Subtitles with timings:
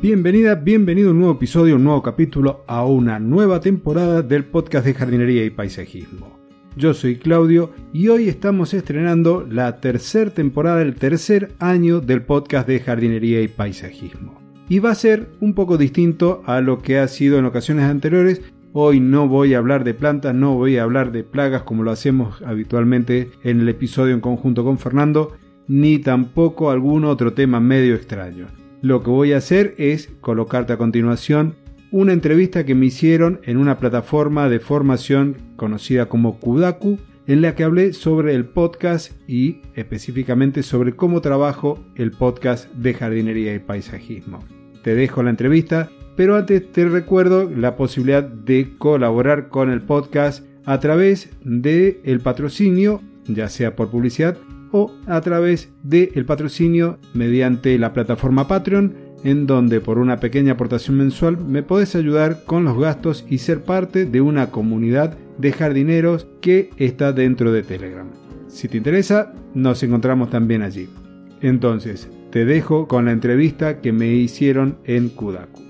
[0.00, 4.86] Bienvenida, bienvenido a un nuevo episodio, un nuevo capítulo, a una nueva temporada del podcast
[4.86, 6.38] de jardinería y paisajismo.
[6.76, 12.68] Yo soy Claudio y hoy estamos estrenando la tercera temporada, el tercer año del podcast
[12.68, 14.40] de jardinería y paisajismo.
[14.68, 18.40] Y va a ser un poco distinto a lo que ha sido en ocasiones anteriores.
[18.72, 21.90] Hoy no voy a hablar de plantas, no voy a hablar de plagas como lo
[21.90, 25.32] hacemos habitualmente en el episodio en conjunto con Fernando,
[25.66, 28.46] ni tampoco algún otro tema medio extraño.
[28.80, 31.56] Lo que voy a hacer es colocarte a continuación
[31.90, 37.54] una entrevista que me hicieron en una plataforma de formación conocida como Kudaku, en la
[37.54, 43.58] que hablé sobre el podcast y específicamente sobre cómo trabajo el podcast de jardinería y
[43.58, 44.44] paisajismo.
[44.84, 50.44] Te dejo la entrevista, pero antes te recuerdo la posibilidad de colaborar con el podcast
[50.66, 54.38] a través del el patrocinio, ya sea por publicidad
[54.72, 58.94] o a través del patrocinio mediante la plataforma Patreon,
[59.24, 63.62] en donde por una pequeña aportación mensual me podés ayudar con los gastos y ser
[63.62, 68.08] parte de una comunidad de jardineros que está dentro de Telegram.
[68.48, 70.88] Si te interesa, nos encontramos también allí.
[71.40, 75.62] Entonces, te dejo con la entrevista que me hicieron en Kudaku.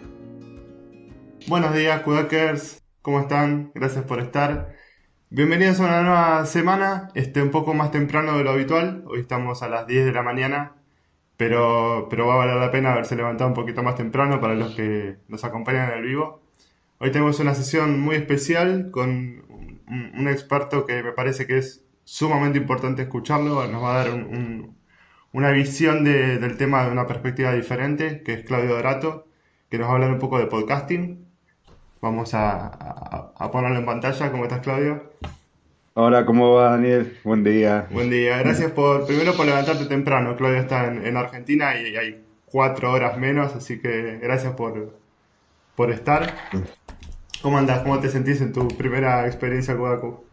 [1.46, 2.82] Buenos días, Kudakers.
[3.02, 3.70] ¿Cómo están?
[3.74, 4.77] Gracias por estar.
[5.30, 9.04] Bienvenidos a una nueva semana, este, un poco más temprano de lo habitual.
[9.06, 10.72] Hoy estamos a las 10 de la mañana,
[11.36, 14.74] pero, pero va a valer la pena haberse levantado un poquito más temprano para los
[14.74, 16.40] que nos acompañan en el vivo.
[16.98, 19.44] Hoy tenemos una sesión muy especial con
[19.88, 23.66] un, experto que me parece que es sumamente importante escucharlo.
[23.68, 24.78] Nos va a dar un- un-
[25.32, 29.26] una visión de- del tema de una perspectiva diferente, que es Claudio Dorato,
[29.70, 31.27] que nos va a hablar un poco de podcasting.
[32.00, 34.30] Vamos a, a- a ponerlo en pantalla.
[34.30, 35.02] ¿Cómo estás, Claudio?
[35.94, 37.18] Hola, ¿cómo va Daniel?
[37.24, 37.86] Buen día.
[37.90, 38.38] Buen día.
[38.38, 40.36] Gracias por, primero por levantarte temprano.
[40.36, 44.96] Claudio está en, en Argentina y hay cuatro horas menos, así que gracias por,
[45.74, 46.34] por estar.
[47.42, 47.80] ¿Cómo andas?
[47.80, 50.24] ¿Cómo te sentís en tu primera experiencia en Kodaku?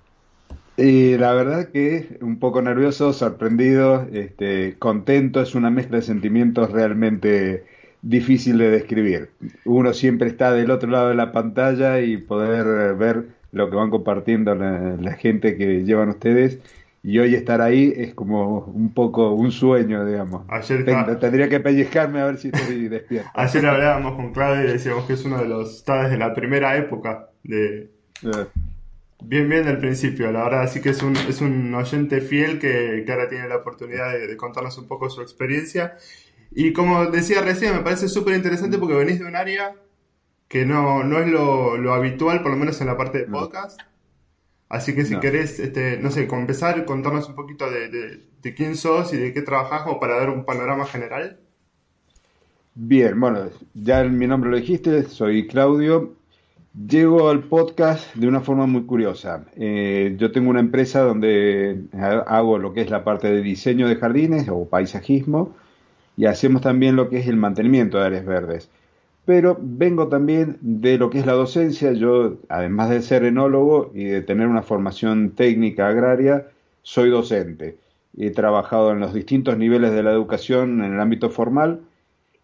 [0.78, 6.72] Y la verdad que un poco nervioso, sorprendido, este, contento, es una mezcla de sentimientos
[6.72, 7.66] realmente
[8.08, 9.30] difícil de describir.
[9.66, 13.90] Uno siempre está del otro lado de la pantalla y poder ver lo que van
[13.90, 16.60] compartiendo la, la gente que llevan ustedes
[17.02, 20.44] y hoy estar ahí es como un poco un sueño, digamos.
[20.50, 23.30] Ayer, Ten- estaba- Tendría que pellizcarme a ver si estoy despierto.
[23.34, 26.78] ayer hablábamos con Claudio y decíamos que es uno de los, está desde la primera
[26.78, 27.92] época de,
[28.24, 28.46] Eh,
[29.24, 33.04] Bien, bien del principio, la verdad, sí que es un, es un oyente fiel que,
[33.06, 35.96] que ahora tiene la oportunidad de, de contarnos un poco su experiencia.
[36.52, 39.76] Y como decía recién, me parece súper interesante porque venís de un área
[40.48, 43.80] que no, no es lo, lo habitual, por lo menos en la parte de podcast.
[44.70, 45.20] Así que si No.
[45.20, 49.34] querés, este, no sé, comenzar, contarnos un poquito de, de, de quién sos y de
[49.34, 51.40] qué trabajás como para dar un panorama general.
[52.74, 56.14] Bien, bueno, ya mi nombre lo dijiste, soy Claudio.
[56.88, 59.46] Llego al podcast de una forma muy curiosa.
[59.56, 63.88] Eh, yo tengo una empresa donde ha- hago lo que es la parte de diseño
[63.88, 65.56] de jardines o paisajismo
[66.18, 68.70] y hacemos también lo que es el mantenimiento de áreas verdes.
[69.26, 71.94] Pero vengo también de lo que es la docencia.
[71.94, 76.48] Yo, además de ser enólogo y de tener una formación técnica agraria,
[76.84, 77.78] soy docente.
[78.18, 81.82] He trabajado en los distintos niveles de la educación en el ámbito formal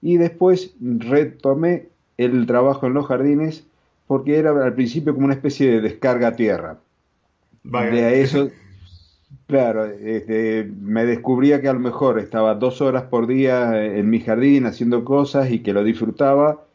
[0.02, 3.66] y después retomé el trabajo en los jardines
[4.08, 6.78] porque era al principio como una especie de descarga a tierra.
[7.64, 7.92] Vaya.
[7.92, 8.50] De a eso,
[9.48, 14.20] claro, este, me descubría que a lo mejor estaba dos horas por día en mi
[14.20, 16.66] jardín haciendo cosas y que lo disfrutaba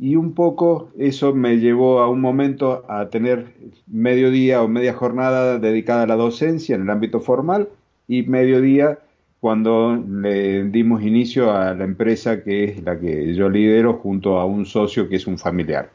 [0.00, 3.52] y un poco eso me llevó a un momento a tener
[3.86, 7.68] medio día o media jornada dedicada a la docencia en el ámbito formal
[8.08, 8.98] y medio día
[9.40, 14.46] cuando le dimos inicio a la empresa que es la que yo lidero junto a
[14.46, 15.90] un socio que es un familiar.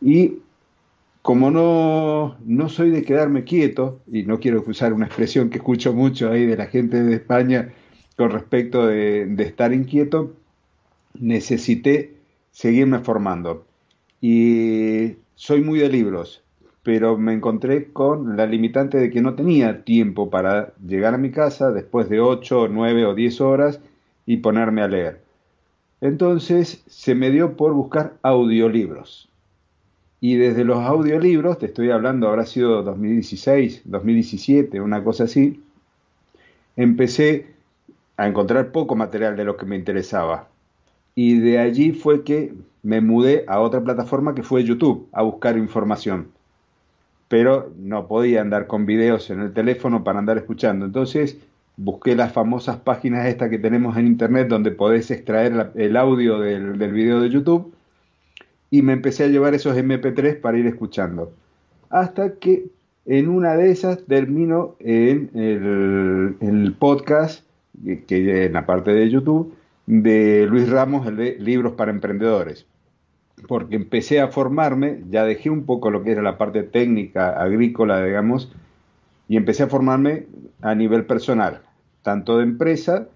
[0.00, 0.38] Y
[1.22, 5.92] como no, no soy de quedarme quieto, y no quiero usar una expresión que escucho
[5.92, 7.72] mucho ahí de la gente de España
[8.16, 10.34] con respecto de, de estar inquieto,
[11.18, 12.16] necesité
[12.50, 13.64] seguirme formando.
[14.20, 16.42] Y soy muy de libros.
[16.82, 21.30] pero me encontré con la limitante de que no tenía tiempo para llegar a mi
[21.30, 23.80] casa después de 8, 9 o 10 horas
[24.26, 25.22] y ponerme a leer.
[26.00, 29.29] Entonces se me dio por buscar audiolibros.
[30.20, 35.62] Y desde los audiolibros, te estoy hablando, habrá sido 2016, 2017, una cosa así,
[36.76, 37.46] empecé
[38.18, 40.48] a encontrar poco material de lo que me interesaba.
[41.14, 42.52] Y de allí fue que
[42.82, 46.28] me mudé a otra plataforma que fue YouTube, a buscar información.
[47.28, 50.84] Pero no podía andar con videos en el teléfono para andar escuchando.
[50.84, 51.38] Entonces
[51.76, 56.78] busqué las famosas páginas estas que tenemos en internet donde podés extraer el audio del,
[56.78, 57.72] del video de YouTube
[58.70, 61.32] y me empecé a llevar esos MP3 para ir escuchando.
[61.88, 62.66] Hasta que
[63.06, 67.44] en una de esas termino en el, podcast,
[68.06, 69.54] que, en la parte de YouTube,
[69.86, 72.66] de Luis Ramos, el de Libros para Emprendedores.
[73.48, 78.04] Porque empecé a formarme, ya dejé un poco lo que era la parte técnica, agrícola,
[78.04, 78.52] digamos,
[79.28, 80.26] y empecé a formarme
[80.60, 81.62] a nivel personal,
[82.02, 83.08] tanto de empresa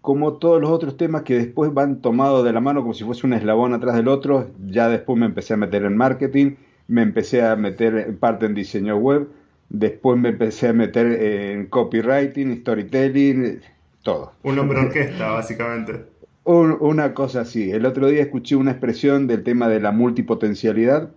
[0.00, 3.26] como todos los otros temas que después van tomados de la mano como si fuese
[3.26, 6.52] un eslabón atrás del otro, ya después me empecé a meter en marketing,
[6.86, 9.28] me empecé a meter en parte en diseño web,
[9.68, 13.60] después me empecé a meter en copywriting, storytelling,
[14.02, 14.32] todo.
[14.42, 16.04] Un hombre orquesta, básicamente.
[16.44, 17.70] una cosa así.
[17.70, 21.10] El otro día escuché una expresión del tema de la multipotencialidad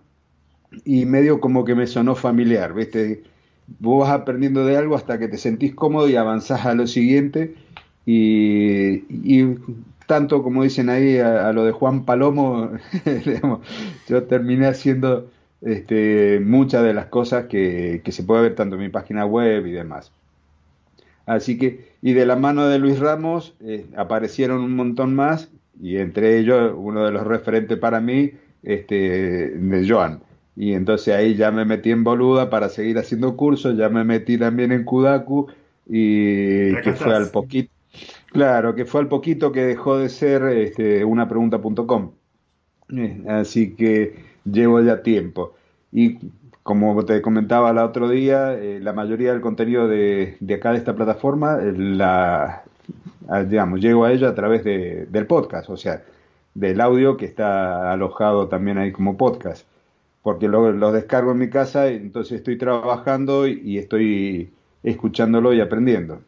[0.84, 3.22] y medio como que me sonó familiar, ¿viste?
[3.78, 7.54] Vos vas aprendiendo de algo hasta que te sentís cómodo y avanzás a lo siguiente
[8.06, 9.44] y,
[10.06, 12.70] tanto como dicen ahí a, lo de Juan Palomo,
[14.08, 15.30] yo terminé haciendo
[15.62, 19.72] este, muchas de las cosas que, se puede ver tanto en mi página web y
[19.72, 20.12] demás.
[21.24, 25.48] Así que, y de la mano de Luis Ramos eh, aparecieron un montón más,
[25.80, 28.32] y entre ellos uno de los referentes para mí,
[28.62, 30.20] este, de Joan.
[30.56, 34.36] Y entonces ahí ya me metí en Boluda para seguir haciendo cursos, ya me metí
[34.36, 35.48] también en Kudaku,
[35.86, 37.72] y que fue al poquito,
[38.32, 42.12] Claro, que fue al poquito que dejó de ser este, una pregunta.com.
[42.96, 44.14] Eh, así que
[44.44, 45.54] llevo ya tiempo.
[45.92, 46.18] Y
[46.62, 50.94] como te comentaba el otro día, eh, la mayoría del contenido de, acá de esta
[50.94, 52.64] plataforma, eh, la,
[53.48, 56.02] digamos, llego a ella a través de, del podcast, o sea,
[56.54, 59.66] del audio que está alojado también ahí como podcast.
[60.22, 64.52] Porque lo, lo descargo en mi casa, entonces estoy trabajando y estoy
[64.82, 66.22] escuchándolo y aprendiendo.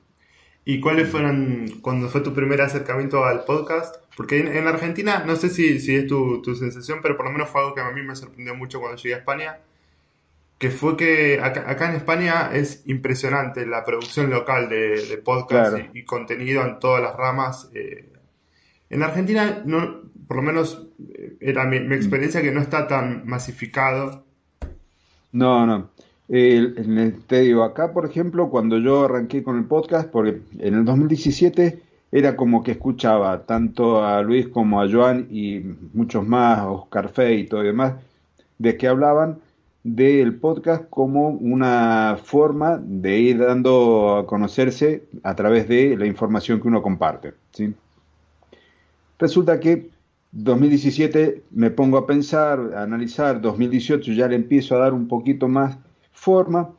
[0.66, 3.96] ¿Y cuáles fueron, cuando fue tu primer acercamiento al podcast?
[4.16, 7.50] Porque en, Argentina, no sé si, si es tu, tu, sensación, pero por lo menos
[7.50, 9.58] fue algo que a mí me sorprendió mucho cuando llegué a España,
[10.56, 16.05] que fue que acá, en España es impresionante la producción local de, de podcast y,
[16.05, 17.70] contenido en todas las ramas.
[17.75, 18.08] Eh.
[18.88, 23.26] En Argentina, no, por lo menos eh, era mi, mi experiencia que no está tan
[23.26, 24.25] masificado.
[25.32, 25.90] No, no.
[26.29, 30.85] Eh, te digo, acá por ejemplo, cuando yo arranqué con el podcast, porque en el
[30.85, 31.82] 2017
[32.12, 35.61] era como que escuchaba tanto a Luis como a Joan y
[35.93, 37.94] muchos más, Oscar Fey y todo y demás,
[38.59, 39.38] de que hablaban
[39.82, 46.61] del podcast como una forma de ir dando a conocerse a través de la información
[46.61, 47.35] que uno comparte.
[49.19, 49.91] Resulta que
[50.32, 55.49] 2017 me pongo a pensar, a analizar, 2018 ya le empiezo a dar un poquito
[55.49, 55.76] más
[56.14, 56.70] forma,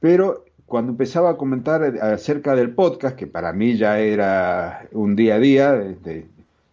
[0.00, 5.36] pero cuando empezaba a comentar acerca del podcast, que para mí ya era un día
[5.36, 6.26] a día, este,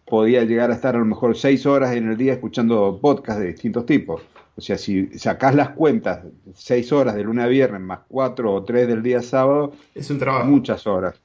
[0.06, 3.48] podía llegar a estar a lo mejor seis horas en el día escuchando podcasts de
[3.48, 4.22] distintos tipos.
[4.56, 6.20] O sea, si sacás las cuentas,
[6.54, 10.18] seis horas de lunes a viernes más cuatro o tres del día sábado, es un
[10.18, 10.46] trabajo.
[10.46, 11.18] Muchas horas.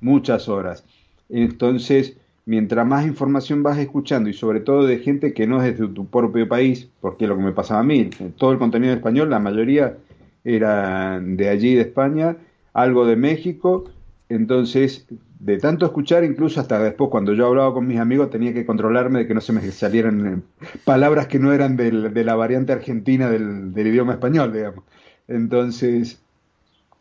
[0.00, 0.84] Muchas horas.
[1.28, 5.88] Entonces, mientras más información vas escuchando y sobre todo de gente que no es de
[5.88, 9.30] tu propio país, porque lo que me pasaba a mí, todo el contenido en español,
[9.30, 9.96] la mayoría
[10.44, 12.36] era de allí, de España,
[12.74, 13.84] algo de México,
[14.28, 15.06] entonces
[15.38, 19.20] de tanto escuchar, incluso hasta después cuando yo hablaba con mis amigos tenía que controlarme
[19.20, 23.28] de que no se me salieran eh, palabras que no eran de la variante argentina
[23.30, 24.84] del, del idioma español, digamos.
[25.28, 26.22] Entonces,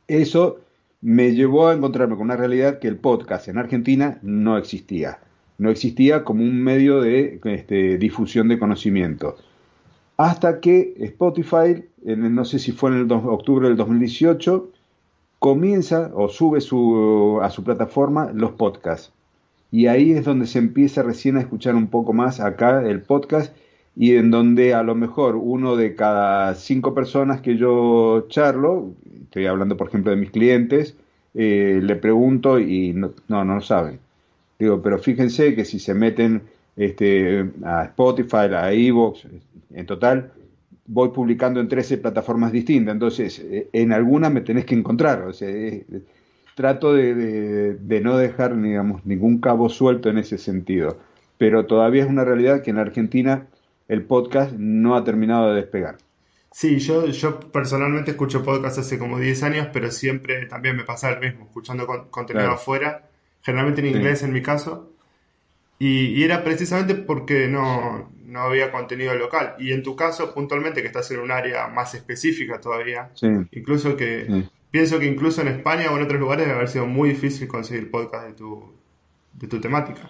[0.08, 0.60] eso
[1.02, 5.20] me llevó a encontrarme con una realidad que el podcast en Argentina no existía
[5.64, 9.38] no existía como un medio de este, difusión de conocimiento.
[10.18, 14.70] Hasta que Spotify, en, no sé si fue en el octubre del 2018,
[15.40, 19.14] comienza o sube su, a su plataforma los podcasts.
[19.72, 23.56] Y ahí es donde se empieza recién a escuchar un poco más acá el podcast
[23.96, 28.92] y en donde a lo mejor uno de cada cinco personas que yo charlo,
[29.22, 30.98] estoy hablando por ejemplo de mis clientes,
[31.36, 34.00] eh, le pregunto y no, no lo saben.
[34.60, 36.44] Digo, pero fíjense que si se meten
[36.76, 39.28] este, a Spotify, a Evox,
[39.74, 40.32] en total,
[40.86, 45.34] voy publicando en 13 plataformas distintas, entonces eh, en algunas me tenés que encontrar, o
[45.34, 45.50] sea,
[46.56, 50.98] trato de, no dejar digamos, ningún cabo suelto en ese sentido,
[51.38, 53.48] pero todavía es una realidad que en Argentina
[53.88, 55.98] el podcast no ha terminado de despegar.
[56.52, 61.10] Sí, yo, yo personalmente escucho podcast hace como 10 años, pero siempre también me pasa
[61.10, 63.10] el mismo, escuchando contenido afuera,
[63.44, 64.90] generalmente en inglés en mi caso,
[65.80, 69.56] y, era precisamente porque no, había contenido local.
[69.60, 73.12] Y en tu caso, puntualmente, que estás en un área más específica todavía,
[73.52, 77.10] incluso que pienso que incluso en España o en otros lugares debe haber sido muy
[77.10, 78.74] difícil conseguir podcast de tu,
[79.34, 80.10] de tu temática.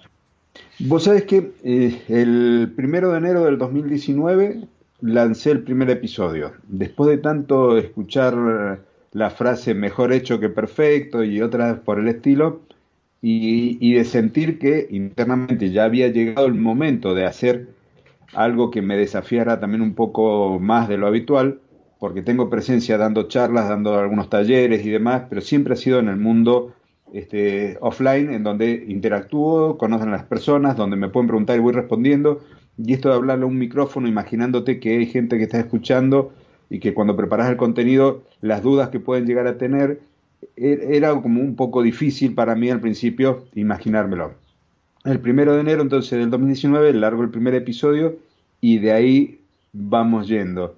[0.79, 4.67] Vos sabés que eh, el primero de enero del 2019
[5.01, 6.53] lancé el primer episodio.
[6.67, 8.79] Después de tanto escuchar
[9.11, 12.61] la frase mejor hecho que perfecto y otras por el estilo,
[13.25, 17.69] y, de sentir que internamente ya había llegado el momento de hacer
[18.33, 21.61] algo que me desafiara también un poco más de lo habitual,
[21.99, 26.09] porque tengo presencia dando charlas, dando algunos talleres y demás, pero siempre ha sido en
[26.09, 26.73] el mundo
[27.13, 31.71] este, offline, en donde interactúo, conocen a las personas, donde me pueden preguntar y voy
[31.71, 32.41] respondiendo,
[32.77, 36.33] y esto de hablarle a un micrófono, imaginándote que hay gente que está escuchando
[36.69, 39.99] y que cuando preparas el contenido, las dudas que pueden llegar a tener, Er,
[40.55, 44.33] era como un poco difícil para mí al principio imaginármelo.
[45.05, 48.17] El primero de enero entonces del 2019 largo el primer episodio
[48.61, 49.41] y de ahí
[49.73, 50.75] vamos yendo.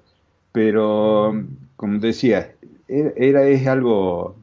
[0.52, 1.44] Pero,
[1.76, 2.54] como decía,
[2.88, 4.36] er, era, es algo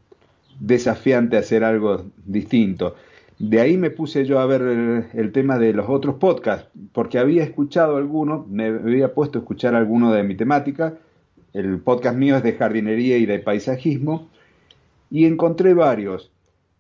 [0.61, 2.95] desafiante hacer algo distinto.
[3.38, 7.19] De ahí me puse yo a ver el, el, tema de los otros podcasts, porque
[7.19, 10.95] había escuchado alguno, me había puesto a escuchar alguno de mi temática.
[11.52, 14.31] El podcast mío es de jardinería y de paisajismo
[15.12, 16.31] y encontré varios.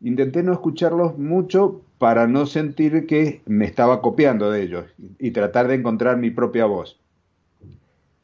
[0.00, 4.86] Intenté no escucharlos mucho para no sentir que me estaba copiando de ellos
[5.18, 6.98] y tratar de encontrar mi propia voz.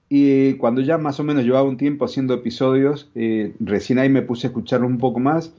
[0.08, 4.22] Y cuando ya más o menos llevaba un tiempo haciendo episodios, eh, recién ahí me
[4.22, 5.52] puse a escucharlos un poco más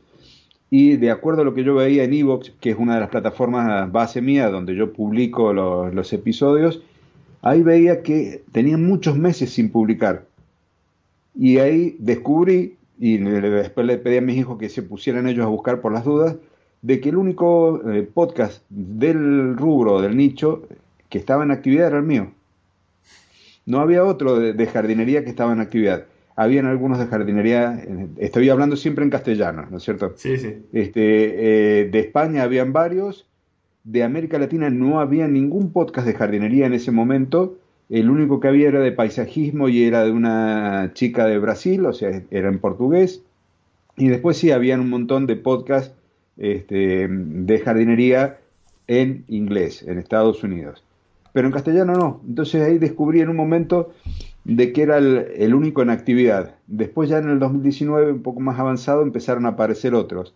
[0.71, 3.09] y de acuerdo a lo que yo veía en Evox, que es una de las
[3.09, 6.81] plataformas base mía donde yo publico los, los episodios,
[7.43, 10.25] ahí veía que tenían muchos meses sin publicar.
[11.35, 15.49] Y ahí descubrí y después le pedí a mis hijos que se pusieran ellos a
[15.49, 16.35] buscar por las dudas,
[16.81, 20.67] de que el único eh, podcast del rubro, del nicho,
[21.09, 22.31] que estaba en actividad era el mío.
[23.65, 26.05] No había otro de, jardinería que estaba en actividad.
[26.35, 27.83] Habían algunos de jardinería,
[28.17, 30.13] estoy hablando siempre en castellano, ¿no es cierto?
[30.15, 30.57] Sí, sí.
[30.73, 33.27] Este, eh, de España habían varios,
[33.83, 37.57] de América Latina no había ningún podcast de jardinería en ese momento,
[37.89, 41.93] el único que había era de paisajismo y era de una chica de Brasil, o
[41.93, 43.23] sea, era en portugués.
[43.97, 45.93] Y después sí, habían un montón de podcasts
[46.37, 48.39] este, de jardinería
[48.87, 50.83] en inglés, en Estados Unidos.
[51.33, 52.21] Pero en castellano no.
[52.27, 53.93] Entonces ahí descubrí en un momento
[54.43, 56.55] de que era el, único en actividad.
[56.67, 60.33] Después ya en el 2019, un poco más avanzado, empezaron a aparecer otros.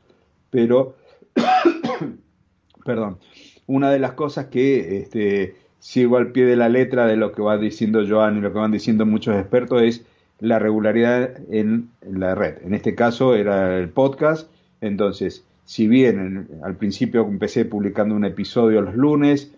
[0.50, 0.96] Pero,
[2.86, 3.18] perdón,
[3.66, 7.42] una de las cosas que este, sigo al pie de la letra de lo que
[7.42, 10.06] va diciendo Joan y lo que van diciendo muchos expertos es
[10.40, 12.56] la regularidad en la red.
[12.64, 14.50] En este caso era el podcast,
[14.80, 19.52] entonces, si bien al principio empecé publicando un episodio los lunes,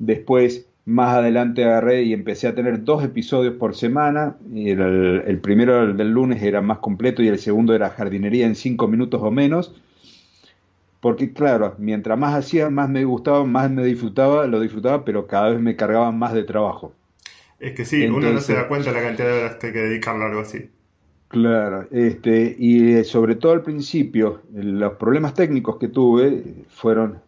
[0.00, 4.34] después más adelante agarré y empecé a tener dos episodios por semana.
[4.52, 8.56] El, el primero el del lunes era más completo y el segundo era jardinería en
[8.56, 9.80] cinco minutos o menos
[11.00, 15.50] porque claro, mientras más hacía, más me gustaba, más me disfrutaba, lo disfrutaba, pero cada
[15.50, 16.92] vez me cargaba más de trabajo.
[17.60, 19.72] Es que sí, uno no se da cuenta de la cantidad de horas que hay
[19.72, 20.68] que dedicarle a algo así.
[21.28, 27.20] Claro, este, y eh, sobre todo al principio, los problemas técnicos que tuve fueron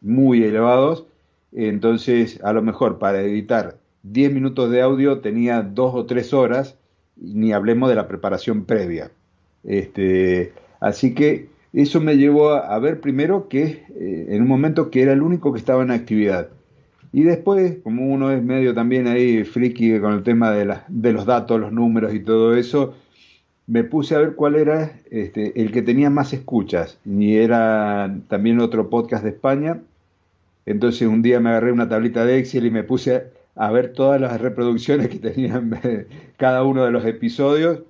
[0.00, 1.06] muy elevados,
[1.52, 6.76] entonces a lo mejor para editar 10 minutos de audio tenía dos o tres horas,
[7.16, 9.10] ni hablemos de la preparación previa.
[9.62, 11.48] Este, así que
[11.82, 15.52] eso me llevó a, ver primero que eh, en un momento que era el único
[15.52, 16.48] que estaba en actividad.
[17.12, 21.60] Y después, como uno es medio también ahí friki con el tema de, los datos,
[21.60, 22.94] los números y todo eso,
[23.66, 26.98] me puse a ver cuál era este, el que tenía más escuchas.
[27.04, 29.80] Y era también otro podcast de España.
[30.66, 34.20] Entonces un día me agarré una tablita de Excel y me puse a ver todas
[34.20, 35.70] las reproducciones que tenían
[36.36, 37.80] cada uno de los episodios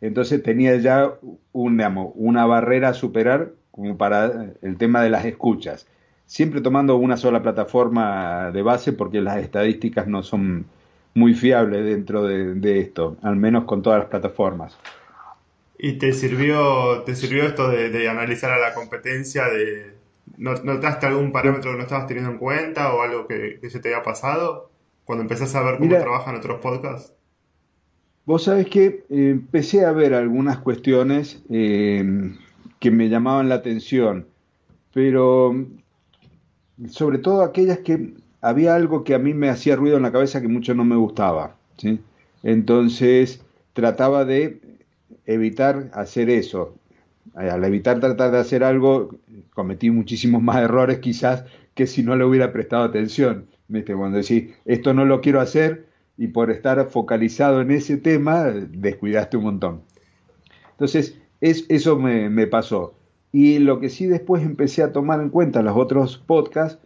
[0.00, 1.14] entonces tenía ya
[1.52, 5.86] una barrera a superar como para el tema de las escuchas.
[6.24, 10.66] Siempre tomando una sola plataforma de base porque las estadísticas no son
[11.14, 14.78] muy fiables dentro de, esto, al menos con todas las plataformas.
[15.78, 19.44] ¿Y te sirvió, te sirvió esto de, analizar a la competencia?
[19.48, 19.94] De,
[20.36, 24.02] ¿Notaste algún parámetro que no estabas teniendo en cuenta o algo que, se te había
[24.02, 24.70] pasado
[25.04, 27.14] cuando empezaste a ver cómo trabajan otros podcasts?
[28.26, 32.34] Vos sabés que eh, empecé a ver algunas cuestiones eh,
[32.80, 34.26] que me llamaban la atención,
[34.92, 35.54] pero
[36.88, 40.40] sobre todo aquellas que había algo que a mí me hacía ruido en la cabeza
[40.40, 41.54] que mucho no me gustaba.
[41.78, 42.00] ¿sí?
[42.42, 44.60] Entonces trataba de
[45.24, 46.74] evitar hacer eso.
[47.34, 49.10] Al evitar tratar de hacer algo,
[49.54, 53.46] cometí muchísimos más errores quizás que si no le hubiera prestado atención.
[53.68, 53.94] ¿Viste?
[53.94, 55.85] Cuando decís, esto no lo quiero hacer
[56.18, 59.82] y por estar focalizado en ese tema, descuidaste un montón.
[60.72, 62.94] Entonces, es, eso me, me pasó.
[63.32, 66.80] Y lo que sí después empecé a tomar en cuenta los otros podcasts,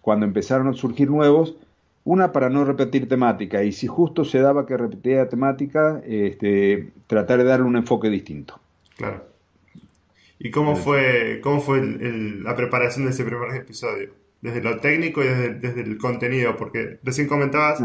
[0.00, 1.56] cuando empezaron a surgir nuevos,
[2.04, 7.38] una para no repetir temática y si justo se daba que repetía temática, este, tratar
[7.38, 8.58] de darle un enfoque distinto.
[8.96, 9.24] Claro.
[10.38, 14.10] ¿Y cómo fue, cómo fue la preparación de ese primer episodio?
[14.40, 17.82] Desde lo técnico y desde, el contenido, porque recién comentabas.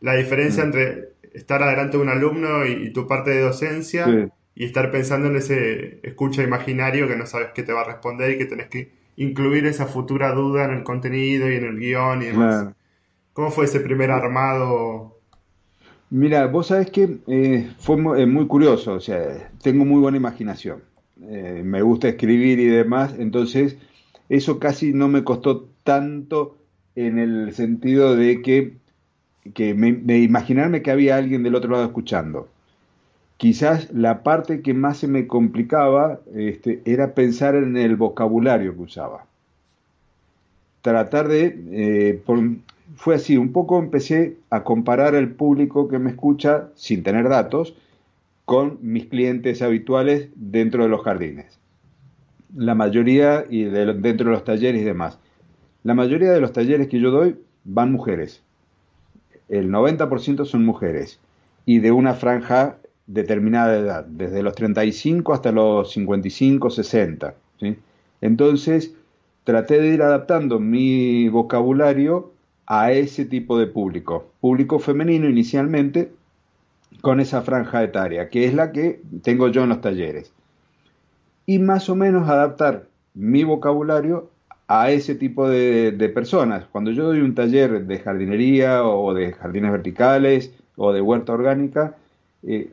[0.00, 0.66] La diferencia mm.
[0.66, 5.36] entre estar adelante de un alumno y, tu parte de docencia y estar pensando en
[5.36, 8.90] ese escucha imaginario que no sabes qué te va a responder y que tenés que
[9.16, 12.68] incluir esa futura duda en el contenido y en el guion y demás.
[13.32, 15.18] ¿Cómo fue ese primer armado?
[16.10, 20.82] Mira, vos sabés que eh, fue eh, muy, curioso, o sea, tengo muy buena imaginación,
[21.22, 23.76] eh, me gusta escribir y demás, entonces
[24.30, 26.56] eso casi no me costó tanto
[26.94, 28.78] en el sentido de que,
[29.54, 32.48] que de imaginarme que había alguien del otro lado escuchando.
[33.36, 38.82] Quizás la parte que más se me complicaba este, era pensar en el vocabulario que
[38.82, 39.26] usaba.
[40.82, 42.20] Tratar de,
[42.96, 47.74] fue así, un poco empecé a comparar el público que me escucha sin tener datos
[48.44, 51.58] con mis clientes habituales dentro de los jardines.
[52.56, 55.18] La mayoría y dentro de los talleres y demás.
[55.84, 58.42] La mayoría de los talleres que yo doy van mujeres.
[59.48, 61.20] El 90% son mujeres
[61.64, 67.34] y de una franja determinada de edad, desde los 35 hasta los 55, 60.
[68.20, 68.94] Entonces,
[69.44, 72.32] traté de ir adaptando mi vocabulario
[72.66, 76.12] a ese tipo de público, público femenino inicialmente,
[77.00, 80.32] con esa franja etaria, que es la que tengo yo en los talleres.
[81.46, 84.30] Y más o menos adaptar mi vocabulario
[84.68, 86.66] a ese tipo de, personas.
[86.70, 91.96] Cuando yo doy un taller de jardinería o de jardines verticales o de huerta orgánica,
[92.42, 92.70] eh,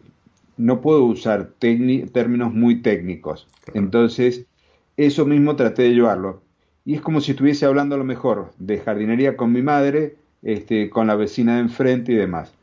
[0.58, 3.48] no puedo usar términos muy técnicos.
[3.74, 4.46] Entonces,
[4.98, 6.42] eso mismo traté de llevarlo
[6.86, 10.90] y es como si estuviese hablando a lo mejor de jardinería con mi madre, este,
[10.92, 12.54] con la vecina de enfrente y demás.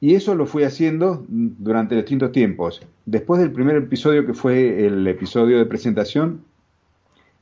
[0.00, 2.82] Y eso lo fui haciendo durante distintos tiempos.
[3.06, 6.44] Después del primer episodio, que fue el episodio de presentación,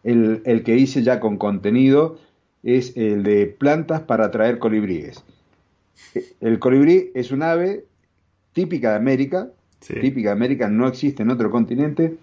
[0.04, 2.18] el, el que hice ya con contenido
[2.62, 5.24] es el de plantas para atraer colibríes.
[6.40, 7.84] El colibrí es un ave
[8.52, 12.16] típica de América, típica de América, no existe en otro continente.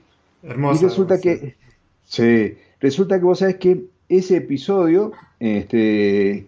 [0.43, 0.85] Hermosa.
[0.85, 1.55] Y resulta que,
[2.03, 6.47] sí, Resulta que vos sabés que ese episodio este,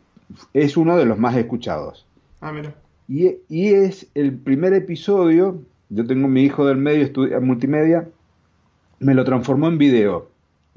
[0.54, 2.06] es uno de los más escuchados.
[2.42, 2.76] Ah, mira.
[3.08, 8.08] Y, es el primer episodio, yo tengo mi hijo del medio, estudia multimedia,
[9.00, 10.30] me lo transformó en video.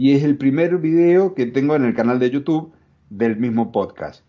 [0.02, 2.72] Y es el primer video que tengo en el canal de YouTube
[3.08, 4.24] del mismo podcast.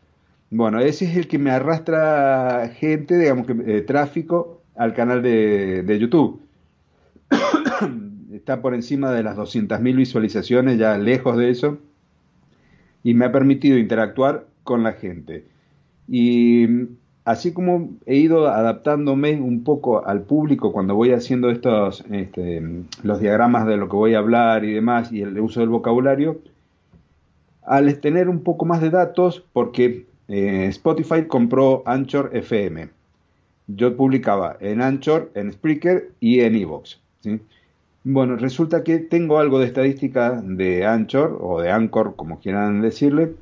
[0.51, 5.81] Bueno, ese es el que me arrastra gente, digamos que eh, tráfico al canal de,
[5.81, 6.43] de YouTube.
[8.35, 11.79] está por encima de las 200.000 visualizaciones, ya lejos de eso,
[13.03, 15.47] y me ha permitido interactuar con la gente.
[16.07, 16.67] Y
[17.25, 22.61] así como he ido adaptándome un poco al público cuando voy haciendo estos, este,
[23.03, 26.39] los diagramas de lo que voy a hablar y demás, y el uso del vocabulario,
[27.63, 32.89] al tener un poco más de datos, porque eh, Spotify compró Anchor FM.
[33.67, 36.99] Yo publicaba en Anchor, en Spreaker y en Evox.
[38.03, 43.35] Bueno, resulta que tengo algo de estadística de Anchor o de Anchor, como quieran decirle,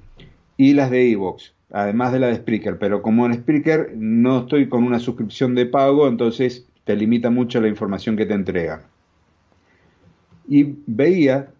[0.55, 2.77] y las de Evox, además de la de Spreaker.
[2.77, 7.61] Pero como en Spreaker no estoy con una suscripción de pago, entonces te limita mucho
[7.61, 8.83] la información que te entrega.
[10.47, 11.51] Y veía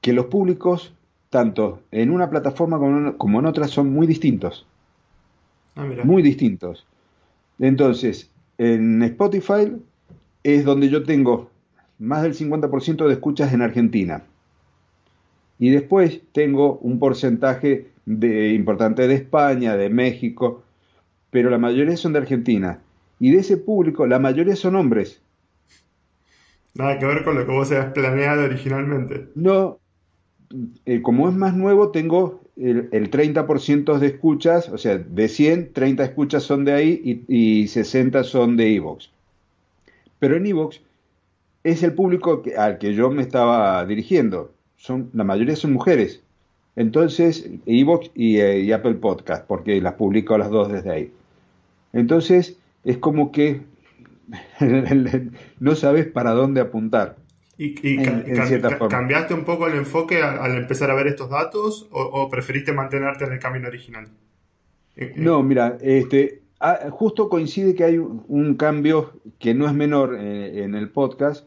[0.00, 0.94] que los públicos,
[1.28, 2.78] tanto en una plataforma
[3.16, 4.66] como en otras, son muy distintos.
[5.76, 6.86] Ah, muy distintos.
[7.58, 9.72] Entonces, en Spotify
[10.42, 11.50] es donde yo tengo
[11.98, 14.24] más del 50% de escuchas en Argentina.
[15.58, 20.62] Y después tengo un porcentaje de, importante de España, de México,
[21.30, 22.80] pero la mayoría son de Argentina.
[23.18, 25.20] Y de ese público, la mayoría son hombres.
[26.74, 29.26] Nada que ver con lo que vos habías planeado originalmente.
[29.34, 29.78] No,
[30.86, 35.72] eh, como es más nuevo, tengo el, el 30% de escuchas, o sea, de 100,
[35.72, 39.10] 30 escuchas son de ahí y, y 60 son de Evox.
[40.18, 40.80] Pero en Evox
[41.64, 44.52] es el público al que yo me estaba dirigiendo.
[44.76, 46.22] Son, la mayoría son mujeres.
[46.76, 51.12] Entonces, Evox y, eh, y Apple Podcast, porque las publico las dos desde ahí.
[51.92, 53.62] Entonces, es como que
[55.60, 57.16] no sabes para dónde apuntar.
[57.58, 58.88] ¿Y, y En- en cierta forma.
[58.88, 62.72] cambiaste un poco el enfoque al, al empezar a ver estos datos o, o preferiste
[62.72, 64.06] mantenerte en el camino original?
[64.96, 69.74] Eh, eh, No, mira, este, ah, justo coincide que hay un, cambio que no es
[69.74, 71.46] menor en el podcast,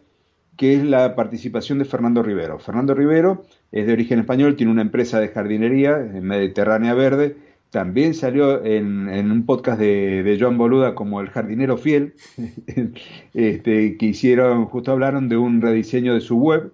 [0.55, 2.59] que es la participación de Fernando Rivero.
[2.59, 7.35] Fernando Rivero es de origen español, tiene una empresa de jardinería en Mediterránea Verde.
[7.71, 12.13] También salió en, un podcast de, de Joan Boluda como El jardinero fiel,
[13.33, 16.71] este, que hicieron, justo hablaron de un rediseño de su web.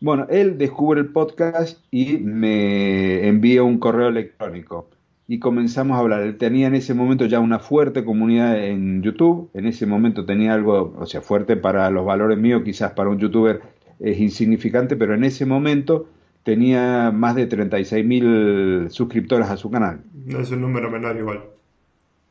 [0.00, 4.88] Bueno, él descubre el podcast y me envía un correo electrónico
[5.28, 6.22] y comenzamos a hablar.
[6.22, 10.54] Él tenía en ese momento ya una fuerte comunidad en YouTube, en ese momento tenía
[10.54, 15.14] algo, o sea, fuerte para los valores míos, quizás para un youtuber es insignificante, pero
[15.14, 16.08] en ese momento
[16.42, 20.00] tenía más de 36 mil suscriptores a su canal.
[20.26, 21.40] No es un número menor igual.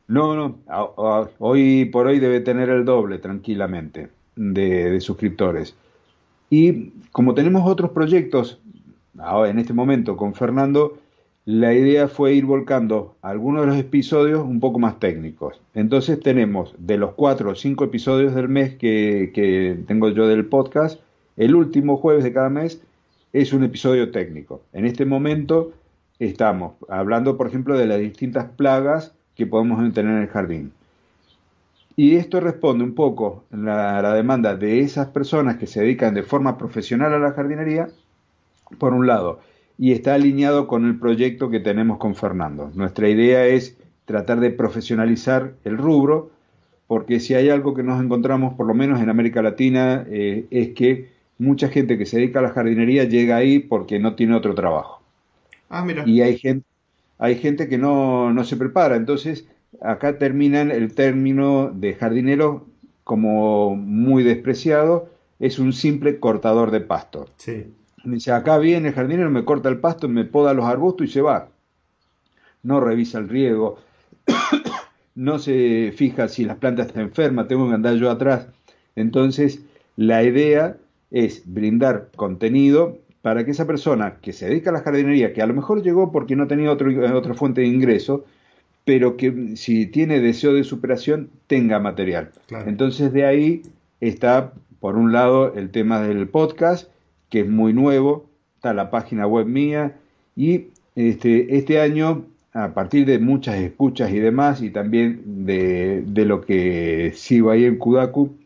[0.08, 5.74] No, no, a- a- hoy por hoy debe tener el doble tranquilamente de, de suscriptores.
[6.48, 8.60] Y como tenemos otros proyectos
[9.18, 10.98] ahora en este momento con Fernando,
[11.44, 15.60] la idea fue ir volcando algunos de los episodios un poco más técnicos.
[15.74, 20.44] Entonces tenemos de los cuatro o cinco episodios del mes que, que tengo yo del
[20.46, 21.00] podcast,
[21.36, 22.80] el último jueves de cada mes
[23.32, 24.62] es un episodio técnico.
[24.72, 25.72] En este momento
[26.18, 30.72] estamos hablando, por ejemplo, de las distintas plagas que podemos tener en el jardín.
[31.94, 33.56] Y esto responde un poco a
[34.02, 37.88] la, demanda de esas personas que se dedican de forma profesional a la jardinería,
[38.78, 39.40] por un lado,
[39.78, 42.70] y está alineado con el proyecto que tenemos con Fernando.
[42.74, 46.30] Nuestra idea es tratar de profesionalizar el rubro,
[46.86, 50.70] porque si hay algo que nos encontramos, por lo menos en América Latina, eh, es
[50.74, 54.54] que mucha gente que se dedica a la jardinería llega ahí porque no tiene otro
[54.54, 55.02] trabajo.
[55.68, 56.04] Ah, mira.
[56.06, 56.66] Y hay gente,
[57.18, 58.96] hay gente que no, no se prepara.
[58.96, 59.46] Entonces,
[59.80, 62.66] acá terminan el término de jardinero
[63.04, 65.10] como muy despreciado.
[65.38, 67.28] Es un simple cortador de pasto.
[67.36, 67.66] Sí.
[68.04, 71.20] Dice, acá viene el jardinero, me corta el pasto, me poda los arbustos y se
[71.20, 71.48] va.
[72.62, 73.78] No revisa el riego,
[75.14, 78.48] no se fija si las plantas están enfermas, tengo que andar yo atrás.
[78.94, 79.64] Entonces,
[79.96, 80.76] la idea
[81.10, 85.46] es brindar contenido para que esa persona que se dedica a la jardinería, que a
[85.46, 88.24] lo mejor llegó porque no tenía otro, otra fuente de ingreso,
[88.84, 92.30] pero que si tiene deseo de superación, tenga material.
[92.46, 92.70] Claro.
[92.70, 93.62] Entonces, de ahí
[94.00, 96.88] está, por un lado, el tema del podcast,
[97.28, 99.96] que es muy nuevo, está la página web mía,
[100.36, 106.24] y este, este año, a partir de muchas escuchas y demás, y también de, de
[106.24, 108.36] lo que sigo ahí en Kudaku,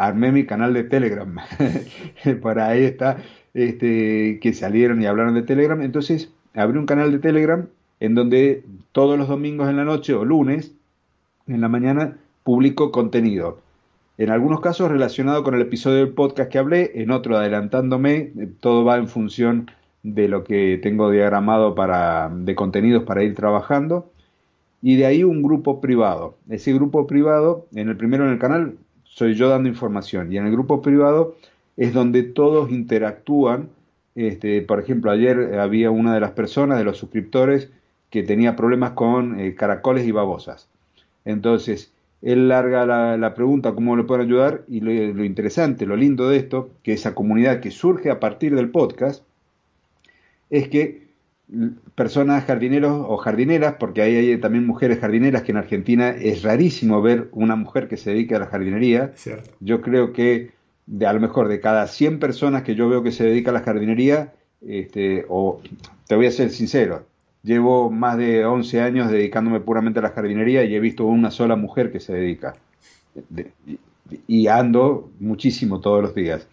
[0.00, 1.36] armé mi canal de Telegram.
[2.42, 3.18] Por ahí está,
[3.52, 5.80] este, que salieron y hablaron de Telegram.
[5.82, 7.66] Entonces, abrí un canal de Telegram
[8.00, 10.72] en donde todos los domingos en la noche o lunes
[11.46, 13.60] en la mañana publico contenido.
[14.16, 18.48] En algunos casos relacionado con el episodio del podcast que hablé, en otro adelantándome, eh,
[18.60, 19.70] todo va en función
[20.02, 24.10] de lo que tengo diagramado para, de contenidos para ir trabajando.
[24.80, 26.38] Y de ahí un grupo privado.
[26.48, 28.76] Ese grupo privado, en el primero en el canal,
[29.10, 30.32] soy yo dando información.
[30.32, 31.36] Y en el grupo privado
[31.76, 33.68] es donde todos interactúan.
[34.14, 37.70] Este, por ejemplo, ayer había una de las personas, de los suscriptores,
[38.08, 40.68] que tenía problemas con eh, caracoles y babosas.
[41.24, 41.92] Entonces,
[42.22, 46.28] él larga la, la pregunta cómo le pueden ayudar y lo, lo, interesante, lo lindo
[46.28, 49.24] de esto, que esa comunidad que surge a partir del podcast,
[50.50, 51.09] es que
[51.94, 57.02] personas jardineros o jardineras, porque ahí hay también mujeres jardineras, que en Argentina es rarísimo
[57.02, 59.12] ver una mujer que se dedique a la jardinería.
[59.16, 59.50] Cierto.
[59.60, 60.52] Yo creo que
[60.86, 63.54] de a lo mejor de cada 100 personas que yo veo que se dedica a
[63.54, 65.60] la jardinería, este, o
[66.06, 67.06] te voy a ser sincero,
[67.42, 71.56] llevo más de 11 años dedicándome puramente a la jardinería y he visto una sola
[71.56, 72.54] mujer que se dedica.
[73.28, 73.78] De, y,
[74.26, 76.46] y ando muchísimo todos los días.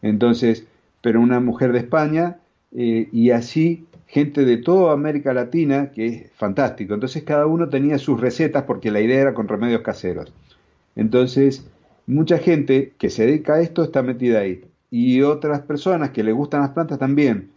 [0.00, 0.66] Entonces,
[1.00, 2.38] pero una mujer de España
[2.74, 6.92] eh, y así gente de toda América Latina, que es fantástico.
[6.92, 10.30] Entonces cada uno tenía sus recetas porque la idea era con remedios caseros.
[10.94, 11.66] Entonces,
[12.06, 14.66] mucha gente que se dedica a esto está metida ahí.
[14.90, 17.52] Y otras personas que le gustan las plantas también.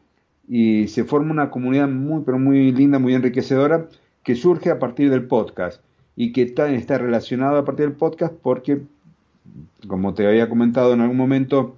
[0.47, 3.89] Y se forma una comunidad muy, pero muy linda, muy enriquecedora,
[4.23, 5.81] que surge a partir del podcast.
[6.15, 8.79] Y que está, está relacionado a partir del podcast porque,
[9.89, 11.75] como te había comentado en algún momento,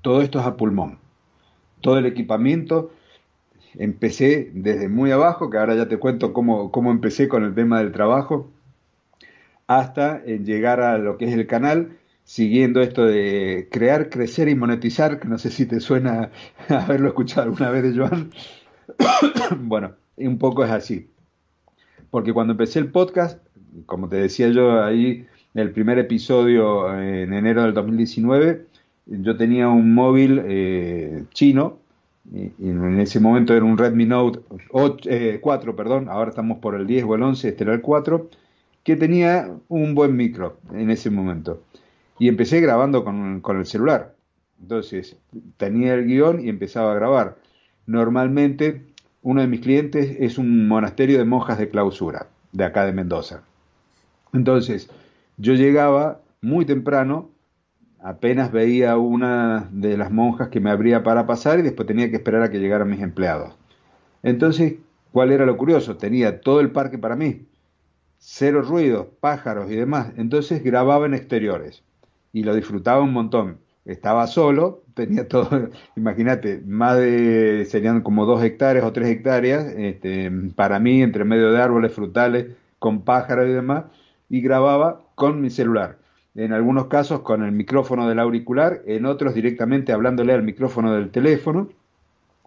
[0.00, 0.98] todo esto es a pulmón.
[1.80, 2.90] todo el equipamiento.
[3.76, 7.78] Empecé desde muy abajo, que ahora ya te cuento cómo, cómo empecé con el tema
[7.78, 8.50] del trabajo,
[9.66, 15.18] hasta llegar a lo que es el canal, siguiendo esto de crear, crecer y monetizar,
[15.18, 16.30] que no sé si te suena
[16.68, 18.30] haberlo escuchado alguna vez de Joan.
[19.60, 21.08] bueno, un poco es así.
[22.10, 23.42] Porque cuando empecé el podcast,
[23.86, 28.66] como te decía yo ahí, el primer episodio en enero del 2019,
[29.06, 31.78] yo tenía un móvil eh, chino,
[32.30, 35.08] en ese momento era un Redmi Note 8,
[35.40, 38.28] 4, eh, perdón, ahora estamos por el 10 o el 11, este era el 4,
[38.84, 41.62] que tenía un buen micro en ese momento.
[42.18, 44.14] Y empecé grabando con, con el celular.
[44.60, 45.16] Entonces,
[45.56, 47.38] tenía el guion y empezaba a grabar.
[47.86, 48.86] Normalmente,
[49.22, 53.42] uno de mis clientes es un monasterio de monjas de clausura, de acá de Mendoza.
[54.32, 54.88] Entonces,
[55.36, 57.30] yo llegaba muy temprano,
[58.02, 62.16] apenas veía una de las monjas que me abría para pasar y después tenía que
[62.16, 63.54] esperar a que llegaran mis empleados.
[64.22, 64.74] Entonces,
[65.12, 65.96] ¿cuál era lo curioso?
[65.96, 67.46] Tenía todo el parque para mí,
[68.18, 70.12] cero ruido, pájaros y demás.
[70.16, 71.82] Entonces grababa en exteriores
[72.32, 73.58] y lo disfrutaba un montón.
[73.84, 80.30] Estaba solo, tenía todo, imagínate, más de, serían como dos hectáreas o tres hectáreas, este,
[80.54, 82.46] para mí, entre medio de árboles frutales,
[82.78, 83.84] con pájaros y demás,
[84.28, 86.01] y grababa con mi celular.
[86.34, 91.10] En algunos casos con el micrófono del auricular, en otros directamente hablándole al micrófono del
[91.10, 91.68] teléfono.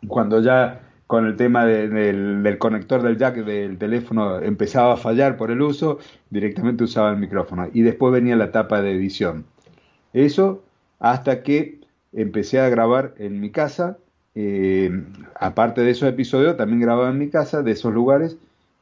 [0.08, 5.52] Cuando ya con el tema del, conector del jack del teléfono empezaba a fallar por
[5.52, 6.00] el uso,
[6.32, 7.70] directamente usaba el micrófono.
[7.74, 9.46] Y después venía la etapa de edición.
[10.14, 10.64] Eso
[11.00, 13.98] hasta que empecé a grabar en mi casa.
[14.34, 14.90] Eh,
[15.40, 18.38] aparte de esos episodios, también grababa en mi casa, de esos lugares,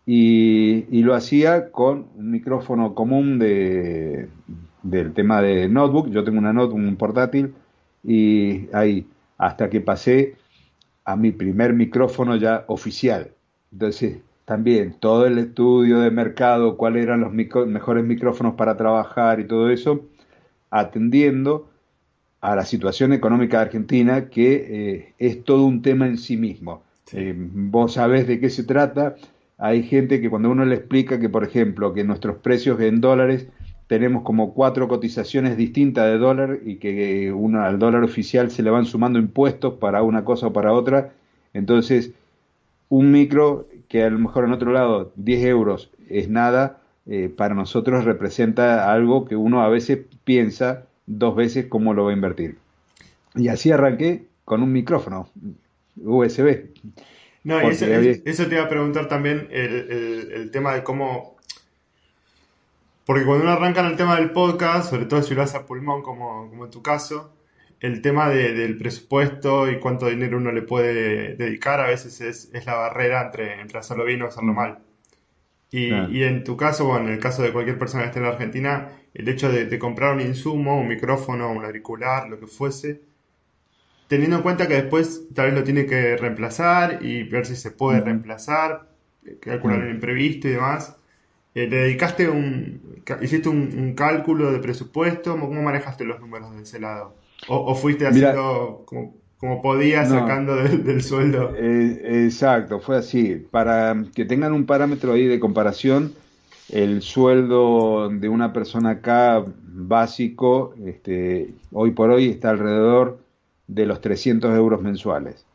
[0.06, 4.28] y, lo hacía con un micrófono común de,
[4.94, 6.10] del tema de notebook.
[6.10, 7.54] Yo tengo una notebook, un portátil,
[8.04, 10.36] y ahí, hasta que pasé
[11.06, 13.32] a mi primer micrófono ya oficial.
[13.72, 19.48] Entonces, también todo el estudio de mercado, cuáles eran los mejores micrófonos para trabajar y
[19.48, 20.02] todo eso,
[20.70, 21.70] atendiendo
[22.42, 26.84] a la situación económica de Argentina, que eh, es todo un tema en sí mismo.
[27.14, 29.16] Eh, vos sabés de qué se trata,
[29.58, 33.48] hay gente que cuando uno le explica que, por ejemplo, que nuestros precios en dólares
[33.88, 38.70] tenemos como cuatro cotizaciones distintas de dólar y que uno, al dólar oficial se le
[38.70, 41.12] van sumando impuestos para una cosa o para otra,
[41.54, 42.12] entonces
[42.90, 47.54] un micro que a lo mejor en otro lado 10 euros es nada, eh, para
[47.54, 52.58] nosotros representa algo que uno a veces piensa dos veces cómo lo va a invertir.
[53.36, 55.30] Y así arranqué con un micrófono
[56.02, 56.70] USB.
[57.44, 61.33] No, y eso, te iba a preguntar también el, tema de cómo...
[63.06, 65.66] Porque cuando uno arranca en el tema del podcast, sobre todo si lo hace a
[65.66, 67.34] pulmón como, como en tu caso,
[67.80, 72.76] el tema del presupuesto y cuánto dinero uno le puede dedicar a veces es, la
[72.76, 74.80] barrera entre, entre, hacerlo bien o hacerlo mal.
[75.70, 78.26] Y, y, en tu caso, bueno, en el caso de cualquier persona que esté en
[78.26, 82.48] la Argentina, el hecho de, de comprar un insumo, un micrófono, un auricular, lo que
[82.48, 83.02] fuese,
[84.08, 87.72] teniendo en cuenta que después tal vez lo tiene que reemplazar y ver si se
[87.72, 88.88] puede reemplazar,
[89.42, 90.96] calcular el imprevisto y demás.
[91.56, 92.82] Eh, ¿Le dedicaste un,
[93.22, 95.40] hiciste un, cálculo de presupuesto?
[95.40, 97.16] ¿Cómo manejaste los números de ese lado?
[97.48, 101.54] ¿O, fuiste haciendo como, como, podías sacando del, sueldo?
[101.56, 103.36] Eh, exacto, fue así.
[103.52, 106.14] Para que tengan un parámetro ahí de comparación,
[106.70, 113.20] el sueldo de una persona acá básico, este, hoy por hoy está alrededor
[113.68, 115.46] de los 300 euros mensuales.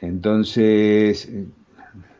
[0.00, 1.28] Entonces,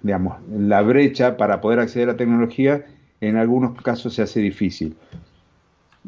[0.02, 2.86] digamos, la brecha para poder acceder a tecnología
[3.20, 4.96] en algunos casos se hace difícil.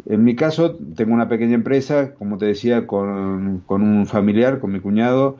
[0.07, 4.81] En mi caso, tengo una pequeña empresa, como te decía, con, un familiar, con mi
[4.81, 5.39] cuñado,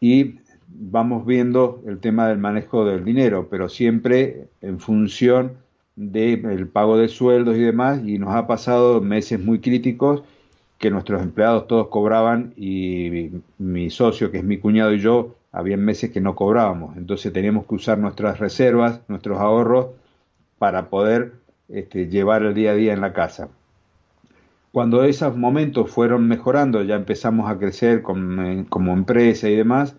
[0.00, 0.36] y
[0.68, 5.52] vamos viendo el tema del manejo del dinero, pero siempre en función
[5.94, 10.22] del pago de sueldos y demás, y nos ha pasado meses muy críticos
[10.78, 15.76] que nuestros empleados todos cobraban y mi, socio, que es mi cuñado y yo, había
[15.76, 16.96] meses que no cobrábamos.
[16.96, 19.88] Entonces teníamos que usar nuestras reservas, nuestros ahorros,
[20.62, 21.32] para poder
[21.68, 23.48] este, llevar el día a día en la casa.
[24.70, 29.96] Cuando esos momentos fueron mejorando, ya empezamos a crecer como empresa y demás,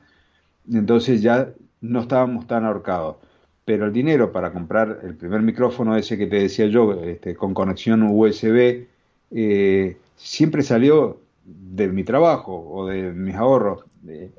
[0.71, 1.49] entonces ya
[1.82, 3.17] no estábamos tan ahorcados.
[3.65, 7.54] Pero el dinero para comprar el primer micrófono ese que te decía yo, este, con
[7.54, 8.86] conexión USB,
[9.32, 13.84] eh, siempre salió de mi trabajo o de mis ahorros.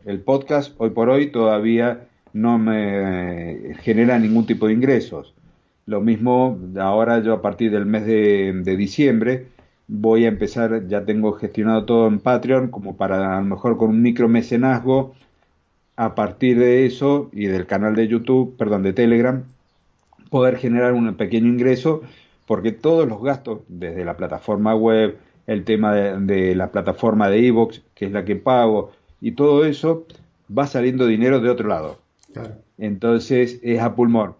[0.06, 5.34] El podcast hoy por hoy todavía no me genera ningún tipo de ingresos.
[5.86, 9.48] Lo mismo ahora yo a partir del mes de, diciembre
[9.86, 13.90] voy a empezar, ya tengo gestionado todo en Patreon como para a lo mejor con
[13.90, 15.14] un micro mecenazgo
[15.96, 19.44] a partir de eso y del canal de YouTube, perdón, de Telegram,
[20.30, 22.02] poder generar un pequeño ingreso,
[22.46, 25.16] porque todos los gastos, desde la plataforma web,
[25.46, 30.06] el tema de, la plataforma de Evox, que es la que pago, y todo eso,
[30.56, 31.98] va saliendo dinero de otro lado.
[32.78, 34.34] Entonces es a pulmón.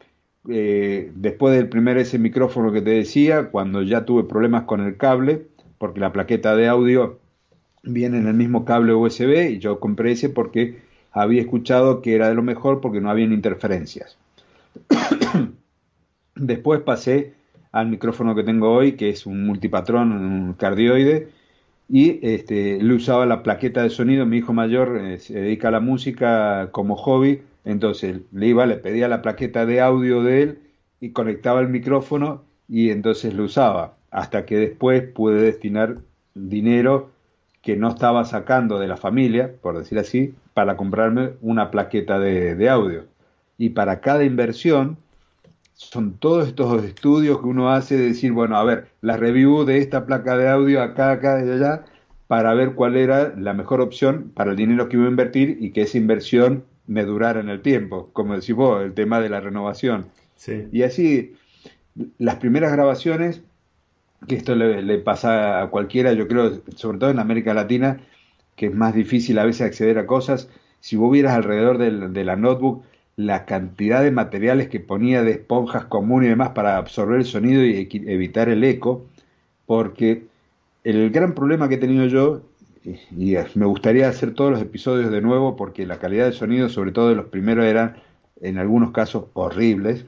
[0.48, 4.96] Eh, después del primer ese micrófono que te decía, cuando ya tuve problemas con el
[4.96, 5.46] cable,
[5.78, 7.18] porque la plaqueta de audio
[7.83, 10.78] viene en el mismo cable USB y yo compré ese porque
[11.12, 14.18] había escuchado que era de lo mejor porque no habían interferencias.
[16.35, 17.35] Después pasé
[17.72, 21.28] al micrófono que tengo hoy, que es un multipatrón, un cardioide,
[21.88, 24.27] y este, le usaba la plaqueta de sonido.
[24.27, 28.77] Mi hijo mayor eh, se dedica a la música como hobby, entonces le iba, le
[28.77, 30.59] pedía la plaqueta de audio de él
[31.01, 35.99] y conectaba el micrófono y entonces lo usaba, hasta que después pude destinar
[36.35, 37.11] dinero
[37.62, 42.68] que no estaba sacando de la familia, por decir así, para comprarme una plaqueta de,
[42.68, 43.05] audio.
[43.57, 44.99] Y para cada inversión,
[45.74, 49.78] son todos estos estudios que uno hace de decir, bueno, a ver, la review de
[49.78, 51.84] esta placa de audio acá, acá y allá,
[52.26, 55.70] para ver cuál era la mejor opción para el dinero que iba a invertir y
[55.72, 59.40] que esa inversión me durara en el tiempo, como decís vos, el tema de la
[59.40, 60.06] renovación.
[60.72, 61.34] Y así,
[62.18, 63.42] las primeras grabaciones
[64.28, 68.00] que esto le, pasa a cualquiera, yo creo, sobre todo en América Latina,
[68.56, 70.48] que es más difícil a veces acceder a cosas.
[70.80, 72.84] Si vos vieras alrededor de la notebook
[73.16, 77.64] la cantidad de materiales que ponía de esponjas comunes y demás para absorber el sonido
[77.64, 79.05] y evitar el eco,
[79.66, 80.24] porque
[80.83, 82.42] el gran problema que he tenido yo,
[82.85, 86.92] y me gustaría hacer todos los episodios de nuevo, porque la calidad de sonido, sobre
[86.92, 87.96] todo de los primeros, eran
[88.40, 90.05] en algunos casos horribles,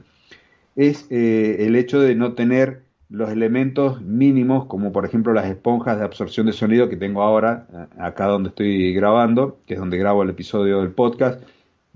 [0.75, 5.97] es eh, el hecho de no tener los elementos mínimos, como por ejemplo las esponjas
[5.97, 10.23] de absorción de sonido que tengo ahora, acá donde estoy grabando, que es donde grabo
[10.23, 11.41] el episodio del podcast.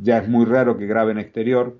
[0.01, 1.77] Ya es muy raro que grabe en exterior,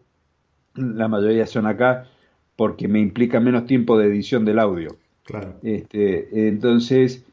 [0.76, 2.08] la mayoría son acá,
[2.56, 4.96] porque me implica menos tiempo de edición del audio.
[5.24, 5.56] Claro.
[5.64, 7.26] Este, entonces,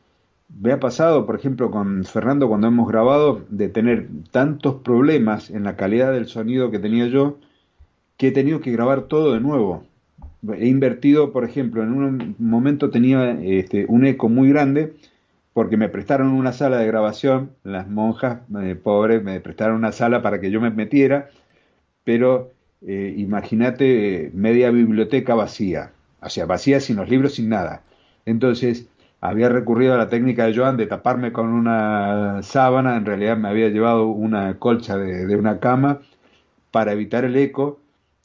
[0.49, 5.65] me ha pasado, por ejemplo, con Fernando cuando hemos grabado, de tener tantos problemas en
[5.65, 7.39] la calidad del sonido que tenía yo,
[8.17, 9.85] que he tenido que grabar todo de nuevo
[10.57, 14.95] he invertido, por ejemplo, en un momento tenía este, un eco muy grande
[15.53, 20.23] porque me prestaron una sala de grabación, las monjas eh, pobres me prestaron una sala
[20.23, 21.31] para que yo me metiera,
[22.05, 22.53] pero
[22.87, 27.83] eh, imagínate media biblioteca vacía, o sea, vacía sin los libros, sin nada.
[28.25, 28.89] Entonces,
[29.21, 33.49] había recurrido a la técnica de Joan de taparme con una sábana, en realidad me
[33.49, 36.01] había llevado una colcha de una cama
[36.71, 37.81] para evitar el eco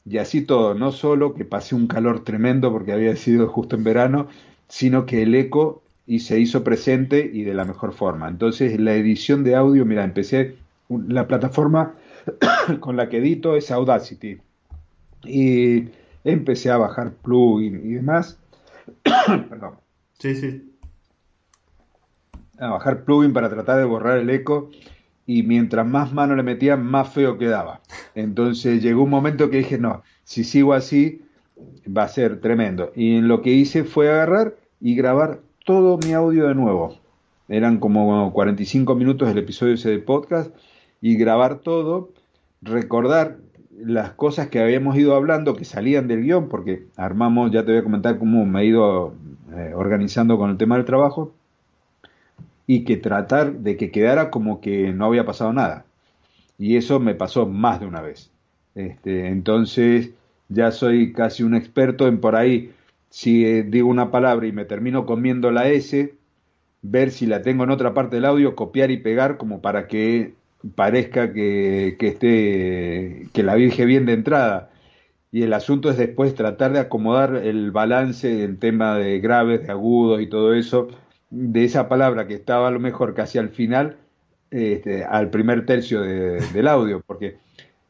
[0.06, 3.84] y así todo, no solo que pasé un calor tremendo porque había sido justo en
[3.84, 4.28] verano,
[4.68, 8.28] sino que el eco y se hizo presente y de la mejor forma.
[8.28, 10.56] Entonces la edición de audio, mira, empecé,
[10.88, 11.94] la plataforma
[12.80, 14.38] con la que edito es Audacity.
[15.24, 15.88] Y
[16.24, 18.38] empecé a bajar plugin y demás.
[19.04, 19.74] Perdón.
[20.18, 20.70] Sí, sí.
[22.58, 24.70] A bajar plugin para tratar de borrar el eco
[25.26, 27.80] y mientras más mano le metía, más feo quedaba.
[28.14, 31.22] Entonces llegó un momento que dije, no, si sigo así,
[31.86, 32.92] va a ser tremendo.
[32.94, 36.94] Y lo que hice fue agarrar y grabar todo mi audio de nuevo.
[37.48, 40.54] Eran como 45 minutos el episodio ese de podcast
[41.00, 42.10] y grabar todo,
[42.62, 43.38] recordar
[43.76, 47.80] las cosas que habíamos ido hablando que salían del guion, porque armamos, ya te voy
[47.80, 49.14] a comentar cómo me he ido
[49.52, 51.32] eh, organizando con el tema del trabajo,
[52.66, 55.84] y que tratar de que quedara como que no había pasado nada.
[56.58, 58.30] Y eso me pasó más de una vez.
[58.74, 60.10] Este, entonces
[60.48, 62.72] ya soy casi un experto en por ahí,
[63.14, 66.16] si eh, digo una palabra y me termino comiendo la S,
[66.82, 70.34] ver si la tengo en otra parte del audio, copiar y pegar como para que
[70.74, 74.72] parezca que, que esté, que la dije bien de entrada.
[75.30, 79.70] Y el asunto es después tratar de acomodar el balance en tema de graves, de
[79.70, 80.88] agudos y todo eso,
[81.30, 83.96] de esa palabra que estaba a lo mejor casi al final,
[84.50, 87.36] este, al primer tercio del audio, porque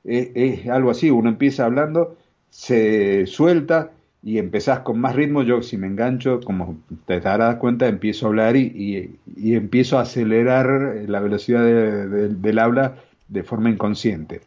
[0.04, 2.18] es, algo así, uno empieza hablando,
[2.50, 3.92] se suelta
[4.24, 8.28] y empezás con más ritmo, yo si me engancho, como te darás cuenta, empiezo a
[8.30, 12.96] hablar y, empiezo a acelerar la velocidad del habla
[13.28, 14.40] de forma inconsciente.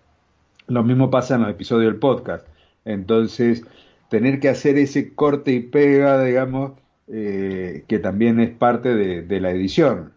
[0.67, 2.47] Lo mismo pasa en los episodios del podcast.
[2.85, 3.65] Entonces,
[4.09, 6.71] tener que hacer ese corte y pega, digamos,
[7.07, 10.11] eh, que también es parte de, la edición,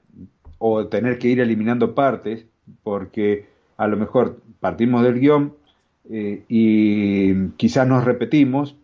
[0.57, 2.47] o tener que ir eliminando partes,
[2.83, 3.45] porque
[3.77, 5.53] a lo mejor partimos del guion
[6.11, 8.77] eh, y quizás nos repetimos,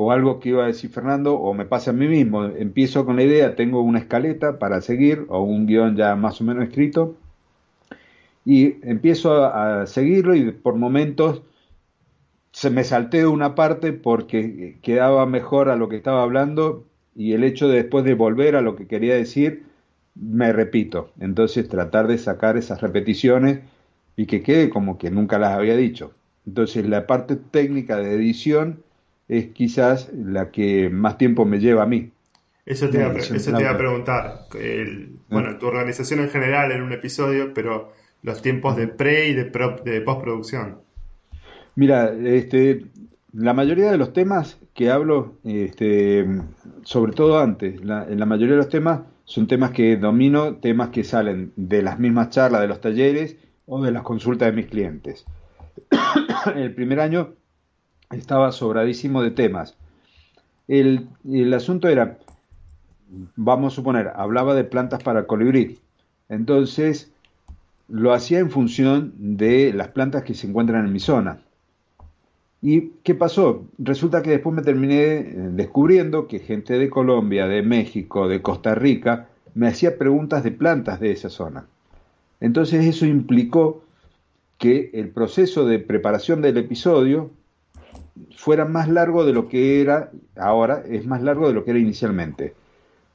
[0.00, 3.16] o algo que iba a decir Fernando, o me pasa a mí mismo, empiezo con
[3.16, 7.16] la idea, tengo una escaleta para seguir, o un guion ya más o menos escrito,
[8.44, 11.42] Y empiezo a, seguirlo y por momentos
[12.52, 16.84] se me salté de una parte porque quedaba mejor a lo que estaba hablando
[17.16, 19.64] y el hecho de después de volver a lo que quería decir,
[20.14, 21.10] me repito.
[21.18, 23.60] Entonces tratar de sacar esas repeticiones
[24.16, 26.12] y que quede como que nunca las había dicho.
[26.46, 28.84] Entonces la parte técnica de edición
[29.28, 32.10] es quizás la que más tiempo me lleva a mí.
[32.64, 33.06] Eso te, iba,
[33.70, 34.40] a preguntar.
[35.30, 39.44] bueno, tu organización en general en un episodio, pero los tiempos de pre y de,
[39.84, 40.76] de postproducción.
[41.76, 42.84] Mira, este,
[43.32, 46.26] la mayoría de los temas que hablo, este,
[46.82, 51.04] sobre todo antes, en la mayoría de los temas son temas que domino, temas que
[51.04, 55.24] salen de las mismas charlas, de los talleres o de las consultas de mis clientes.
[56.54, 57.34] el primer año
[58.10, 59.76] estaba sobradísimo de temas.
[60.66, 62.18] El, el asunto era,
[63.36, 65.78] vamos a suponer, hablaba de plantas para colibrí.
[66.28, 67.10] Entonces,
[67.88, 71.40] lo hacía en función de las plantas que se encuentran en mi zona.
[72.60, 73.64] ¿Y qué pasó?
[73.78, 78.74] Resulta que después me terminé eh, descubriendo que gente de Colombia, de México, de Costa
[78.74, 81.66] Rica, me hacía preguntas de plantas de esa zona.
[82.40, 83.82] Entonces eso implicó
[84.58, 87.30] que el proceso de preparación del episodio
[88.36, 91.80] fuera más largo de lo que era ahora, es más largo de lo que era
[91.80, 92.54] inicialmente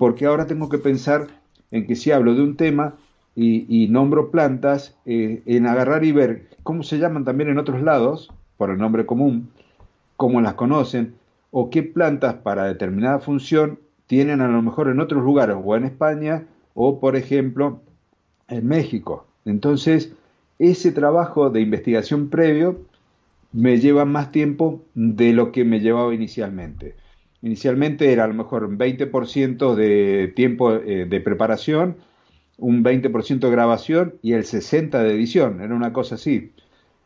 [0.03, 1.27] porque ahora tengo que pensar
[1.71, 2.95] en que si hablo de un tema
[3.35, 8.29] y, nombro plantas, eh, en agarrar y ver cómo se llaman también en otros lados,
[8.57, 9.49] por el nombre común,
[10.17, 11.15] cómo las conocen,
[11.51, 15.85] o qué plantas para determinada función tienen a lo mejor en otros lugares, o en
[15.85, 17.79] España, o por ejemplo
[18.49, 19.25] en México.
[19.45, 20.11] Entonces,
[20.59, 22.81] ese trabajo de investigación previo
[23.53, 26.95] me lleva más tiempo de lo que me llevaba inicialmente.
[27.41, 31.97] Inicialmente era a lo mejor un 20% de tiempo eh, de preparación,
[32.57, 36.51] un 20% de grabación y el 60% de edición, era una cosa así.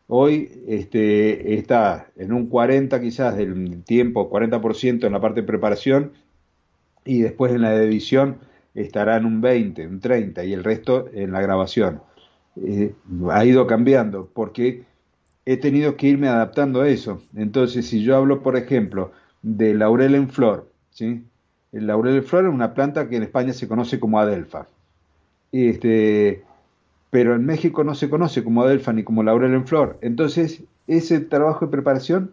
[0.08, 6.14] Hoy este, está en un 40 quizás del tiempo, 40% en la parte de preparación
[7.04, 8.38] y después en la edición
[8.74, 12.02] estará en un 20, un 30 y el resto en la grabación.
[12.56, 12.94] Eh,
[13.32, 14.86] ha ido cambiando porque
[15.48, 17.22] he tenido que irme adaptando a eso.
[17.34, 20.70] Entonces, si yo hablo, por ejemplo, de laurel en flor.
[20.92, 21.24] ¿sí?
[21.72, 24.68] El laurel en flor es una planta que en España se conoce como adelfa.
[25.54, 26.44] Este,
[27.12, 29.98] pero en México no se conoce como adelfa ni como laurel en flor.
[30.02, 32.32] Entonces, ese trabajo de preparación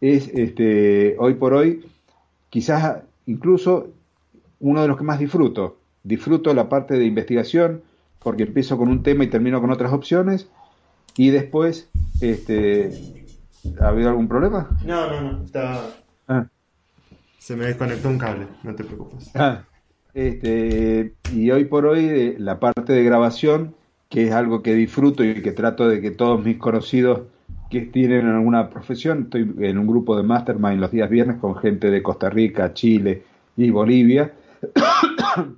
[0.00, 1.84] es este, hoy por hoy
[2.50, 3.88] quizás incluso
[4.60, 5.76] uno de los que más disfruto.
[6.04, 7.82] Disfruto la parte de investigación
[8.22, 10.48] porque empiezo con un tema y termino con otras opciones
[11.16, 11.90] y después
[12.20, 12.90] este,
[13.80, 14.68] ¿ha habido algún problema?
[14.84, 15.80] No, no, no, está,
[16.26, 16.46] Ah.
[17.38, 19.30] Se me desconectó un cable, no te preocupes.
[19.34, 19.64] Ah,
[20.14, 23.74] este, y hoy por hoy la parte de grabación,
[24.08, 27.22] que es algo que disfruto y que trato de que todos mis conocidos
[27.70, 31.90] que tienen alguna profesión, estoy en un grupo de mastermind los días viernes con gente
[31.90, 33.24] de Costa Rica, Chile
[33.56, 34.32] y Bolivia,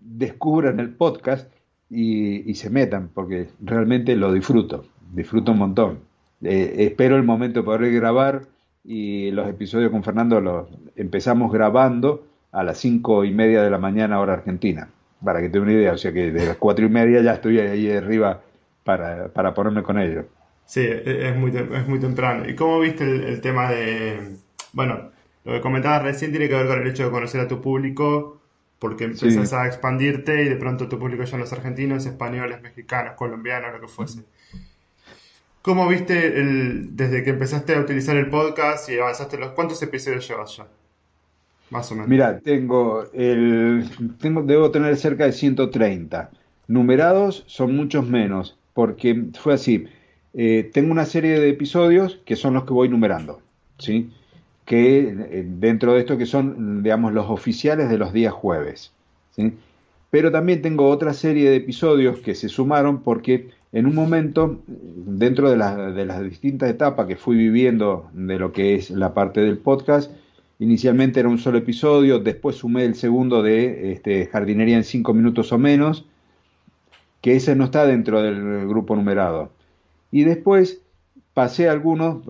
[0.00, 1.50] descubran el podcast
[1.94, 5.98] y, se metan, porque realmente lo disfruto, disfruto un montón.
[6.42, 8.42] Eh, espero el momento de poder grabar
[8.84, 13.78] y los episodios con Fernando los empezamos grabando a las cinco y media de la
[13.78, 14.88] mañana hora argentina,
[15.22, 17.58] para que te una idea, o sea que de las cuatro y media ya estoy
[17.60, 18.40] ahí arriba
[18.84, 20.24] para, para ponerme con ellos.
[20.64, 22.48] Sí, e-, es muy, es muy temprano.
[22.48, 24.36] ¿Y cómo viste el, tema de,
[24.72, 25.10] bueno,
[25.44, 28.41] lo que comentabas recién tiene que ver con el hecho de conocer a tu público,
[28.82, 33.14] porque empiezas a expandirte y de pronto tu público ya no es argentinos, españoles, mexicanos,
[33.14, 34.24] colombianos, lo que fuese.
[35.62, 39.52] ¿Cómo viste el, desde que empezaste a utilizar el podcast y avanzaste los...
[39.52, 40.66] ¿Cuántos episodios llevas ya?
[41.70, 42.08] Más o menos.
[42.08, 43.88] Mira, tengo el...
[44.20, 46.32] Tengo, debo tener cerca de 130.
[46.66, 49.84] Numerados son muchos menos, porque fue así.
[50.34, 53.42] Eh, tengo una serie de episodios que son los que voy numerando,
[53.78, 54.10] ¿sí?
[54.64, 58.92] Que eh, dentro de esto que son, digamos, los oficiales de los días jueves,
[59.34, 59.52] ¿sí?
[60.10, 65.50] Pero también tengo otra serie de episodios que se sumaron porque en un momento, dentro
[65.50, 70.12] de, las distintas etapas que fui viviendo de lo que es la parte del podcast,
[70.58, 75.50] inicialmente era un solo episodio, después sumé el segundo de este, jardinería en cinco minutos
[75.52, 76.04] o menos,
[77.22, 79.50] que ese no está dentro del grupo numerado.
[80.10, 80.82] Y después
[81.34, 82.22] pasé algunos,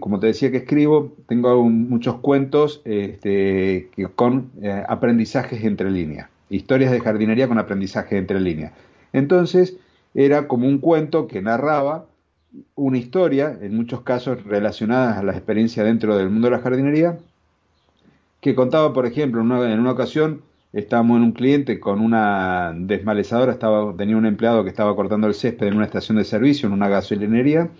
[0.00, 6.90] como te decía que escribo, tengo muchos cuentos este, con eh, aprendizajes entre líneas, historias
[6.90, 8.72] de jardinería con aprendizaje entre líneas.
[9.12, 9.76] Entonces,
[10.14, 12.06] era como un cuento que narraba
[12.76, 17.18] una historia, en muchos casos relacionadas a la experiencia dentro del mundo de la jardinería,
[18.40, 19.50] que contaba, por ejemplo, en
[19.80, 23.58] una, ocasión estábamos en un cliente con una desmalezadora,
[23.96, 26.88] tenía un empleado que estaba cortando el césped en una estación de servicio, en una
[26.88, 27.70] gasolinería,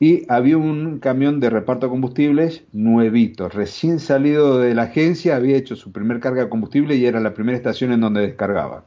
[0.00, 5.56] y había un camión de reparto de combustibles nuevito, recién salido de la agencia, había
[5.56, 8.84] hecho su primer carga de combustible y era la primera estación en donde descargaba.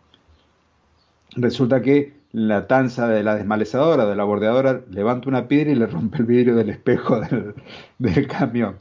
[1.35, 5.87] Resulta que la tanza de la desmalezadora, de la bordeadora, levanta una piedra y le
[5.87, 7.21] rompe el vidrio del espejo
[7.99, 8.75] del, camión.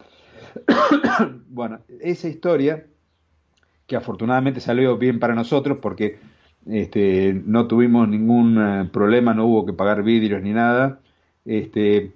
[1.49, 2.87] bueno, esa historia
[3.87, 6.19] que afortunadamente salió bien para nosotros porque
[6.67, 11.01] este, no tuvimos ningún eh, problema, no hubo que pagar vidrios ni nada.
[11.47, 12.13] Este,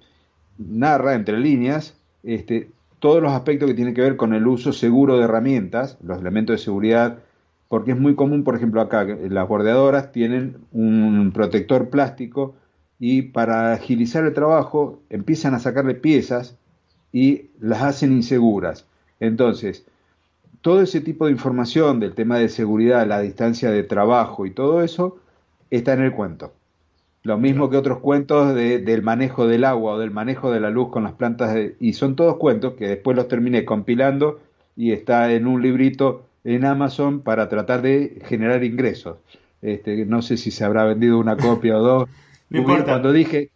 [0.57, 2.69] narra entre líneas este,
[2.99, 6.53] todos los aspectos que tienen que ver con el uso seguro de herramientas, los elementos
[6.55, 7.19] de seguridad,
[7.67, 12.53] porque es muy común, por ejemplo, acá las bordeadoras tienen un protector plástico
[12.99, 16.57] y para agilizar el trabajo empiezan a sacarle piezas
[17.11, 18.85] y las hacen inseguras.
[19.19, 19.85] Entonces,
[20.61, 24.83] todo ese tipo de información del tema de seguridad, la distancia de trabajo y todo
[24.83, 25.17] eso
[25.71, 26.53] está en el cuento.
[27.23, 30.89] Lo mismo que otros cuentos del manejo del agua o del manejo de la luz
[30.89, 34.39] con las plantas, y son todos cuentos que después los terminé compilando
[34.75, 39.17] y está en un librito en Amazon para tratar de generar ingresos.
[39.61, 42.09] Este, no sé si se habrá vendido una copia o dos.
[42.49, 43.51] no Cuando dije,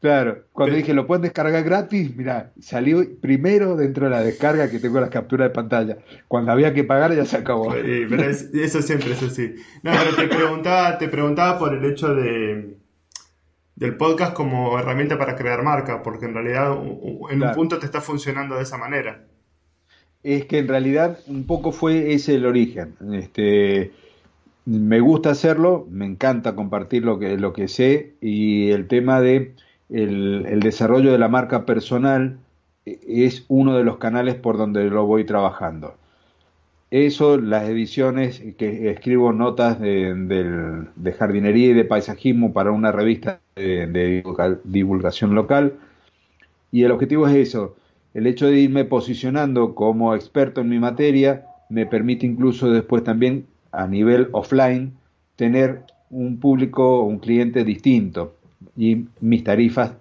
[0.00, 4.78] Claro, cuando dije lo pueden descargar gratis, mira, salió primero dentro de la descarga que
[4.78, 5.98] tengo las capturas de pantalla.
[6.26, 7.74] Cuando había que pagar ya se acabó.
[7.74, 9.56] Eso siempre es así.
[9.82, 12.79] No, pero te preguntaba, te preguntaba por el hecho de
[13.80, 16.76] del podcast como herramienta para crear marca, porque en realidad
[17.30, 19.24] en un punto te está funcionando de esa manera.
[20.22, 22.94] Es que en realidad un poco fue ese el origen.
[23.14, 23.92] Este,
[24.66, 29.54] me gusta hacerlo, me encanta compartir lo que, lo que sé y el tema de
[29.88, 32.38] el, desarrollo de la marca personal
[32.84, 35.94] eh, es uno de los canales por donde lo voy trabajando.
[36.90, 44.24] Eso, las ediciones que escribo notas de, jardinería y de paisajismo para una revista de,
[44.64, 45.74] divulgación local.
[46.72, 47.76] Y el objetivo es eso,
[48.12, 53.46] el hecho de irme posicionando como experto en mi materia me permite incluso después también
[53.70, 54.92] a nivel offline
[55.36, 58.34] tener un público, un cliente distinto
[58.76, 59.94] y mis tarifas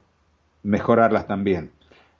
[0.63, 1.69] mejorarlas también.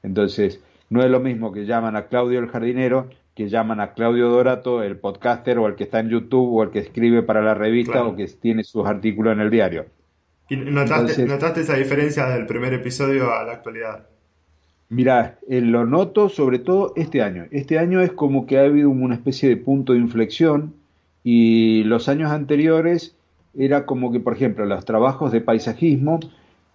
[0.04, 0.62] Entonces,
[0.92, 3.10] no es lo mismo que llaman a Claudio el jardinero
[3.40, 6.72] que llaman a Claudio Dorato, el podcaster o el que está en YouTube o el
[6.72, 9.86] que escribe para la revista o que tiene sus artículos en el diario.
[10.50, 14.08] ¿Y notaste, esa diferencia del primer episodio a la actualidad?
[14.90, 17.46] Mira, eh, lo noto sobre todo este año.
[17.52, 20.74] Este año es como que ha habido una especie de punto de inflexión
[21.24, 23.16] y los años anteriores
[23.58, 26.20] era como que, por ejemplo, los trabajos de paisajismo,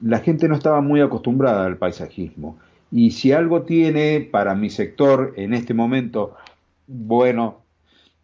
[0.01, 2.57] la gente no estaba muy acostumbrada al paisajismo.
[2.91, 6.37] Y si algo tiene para mi sector en este momento,
[6.87, 7.62] bueno,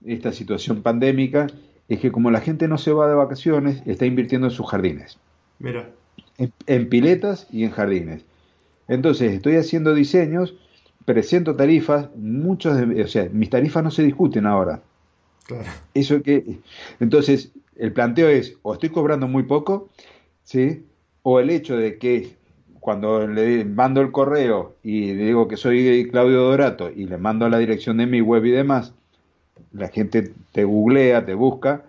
[0.04, 1.46] esta situación pandémica,
[1.88, 5.18] es que como la gente no se va de vacaciones, está invirtiendo en sus jardines.
[5.58, 5.90] Mira.
[6.66, 8.24] En, piletas y en jardines.
[8.88, 10.54] Entonces, estoy haciendo diseños,
[11.04, 14.82] presento tarifas, muchos de, o sea, mis tarifas no se discuten ahora.
[15.46, 15.64] Claro.
[15.92, 16.61] Eso que,
[17.00, 19.88] entonces, el planteo es, o estoy cobrando muy poco,
[20.44, 20.84] ¿sí?
[21.22, 22.36] O el hecho de que
[22.81, 27.59] cuando le mando el correo y digo que soy Claudio Dorato y le mando la
[27.59, 28.95] dirección de mi web y demás,
[29.72, 31.85] la gente te googlea, te busca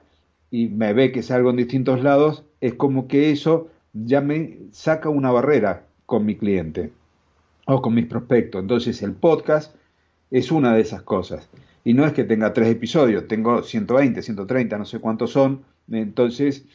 [0.51, 5.09] y me ve que salgo en distintos lados, es como que eso ya me saca
[5.09, 6.91] una barrera con mi cliente
[7.65, 8.61] o con mis prospectos.
[8.61, 9.73] Entonces el podcast
[10.29, 11.49] es una de esas cosas.
[11.83, 16.65] Y no es que tenga tres episodios, tengo 120, 130, no sé cuántos son, entonces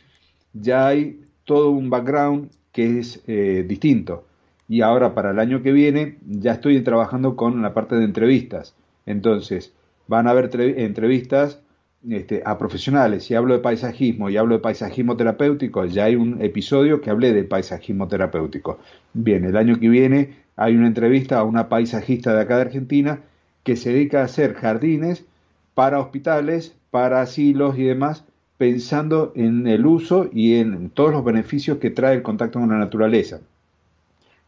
[0.52, 4.26] ya hay todo un background que es eh, distinto.
[4.68, 8.74] Y ahora para el año que viene ya estoy trabajando con la parte de entrevistas.
[9.06, 9.72] Entonces
[10.08, 11.62] van a haber entrevistas
[12.06, 13.24] este, a profesionales.
[13.24, 17.32] Si hablo de paisajismo y hablo de paisajismo terapéutico, ya hay un episodio que hablé
[17.32, 18.78] de paisajismo terapéutico.
[19.14, 23.20] Bien, el año que viene hay una entrevista a una paisajista de acá de Argentina
[23.62, 25.24] que se dedica a hacer jardines
[25.72, 28.26] para hospitales, para asilos y demás,
[28.58, 32.78] pensando en el uso y en todos los beneficios que trae el contacto con la
[32.78, 33.40] naturaleza.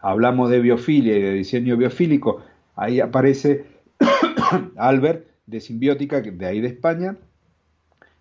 [0.01, 2.43] Hablamos de biofilia y de diseño biofílico,
[2.77, 3.67] ahí aparece
[4.77, 7.17] Albert de Simbiótica, de ahí de España,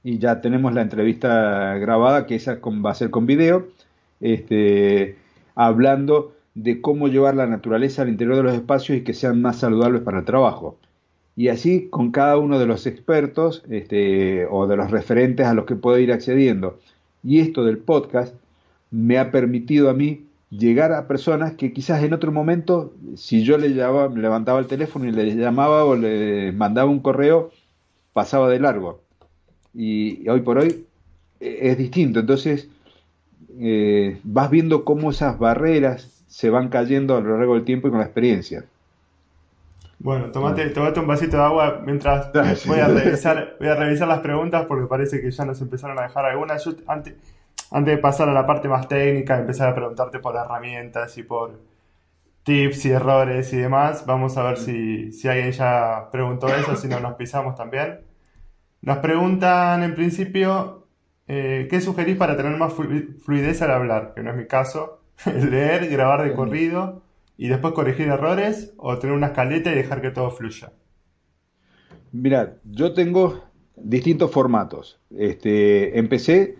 [0.03, 3.67] y ya tenemos la entrevista grabada, que esa va a ser con video,
[4.19, 5.17] este,
[5.55, 9.57] hablando de cómo llevar la naturaleza al interior de los espacios y que sean más
[9.57, 10.77] saludables para el trabajo
[11.37, 15.65] y así con cada uno de los expertos este, o de los referentes a los
[15.65, 16.79] que puedo ir accediendo.
[17.23, 18.35] Y esto del podcast
[18.89, 23.59] me ha permitido a mí llegar a personas que quizás en otro momento, si yo
[23.59, 27.51] le llamaba, levantaba el teléfono y le llamaba o le mandaba un correo,
[28.13, 29.01] pasaba de largo.
[29.75, 30.85] y, hoy por hoy
[31.39, 32.19] eh, es distinto.
[32.19, 32.67] Entonces,
[33.59, 37.91] eh, vas viendo cómo esas barreras se van cayendo a lo largo del tiempo y
[37.91, 38.65] con la experiencia.
[39.99, 42.31] Bueno, tomate, tomate un vasito de agua mientras
[42.67, 46.03] voy a revisar, voy a revisar las preguntas porque parece que ya nos empezaron a
[46.03, 46.65] dejar algunas.
[46.87, 47.15] antes,
[47.71, 51.59] antes de pasar a la parte más técnica, empezar a preguntarte por herramientas y por
[52.43, 54.05] tips y errores y demás.
[54.05, 58.01] Vamos a ver si, si alguien ya preguntó eso, si no nos pisamos también.
[58.81, 60.87] Nos preguntan en principio,
[61.27, 64.13] eh, ¿qué sugerís para tener más fluidez al hablar?
[64.15, 65.01] Que no es mi caso.
[65.25, 67.01] Leer, grabar de corrido
[67.37, 70.71] y después corregir errores o tener una escaleta y dejar que todo fluya.
[72.11, 73.43] Mira, yo tengo
[73.75, 74.99] distintos formatos.
[75.15, 76.57] Este, empecé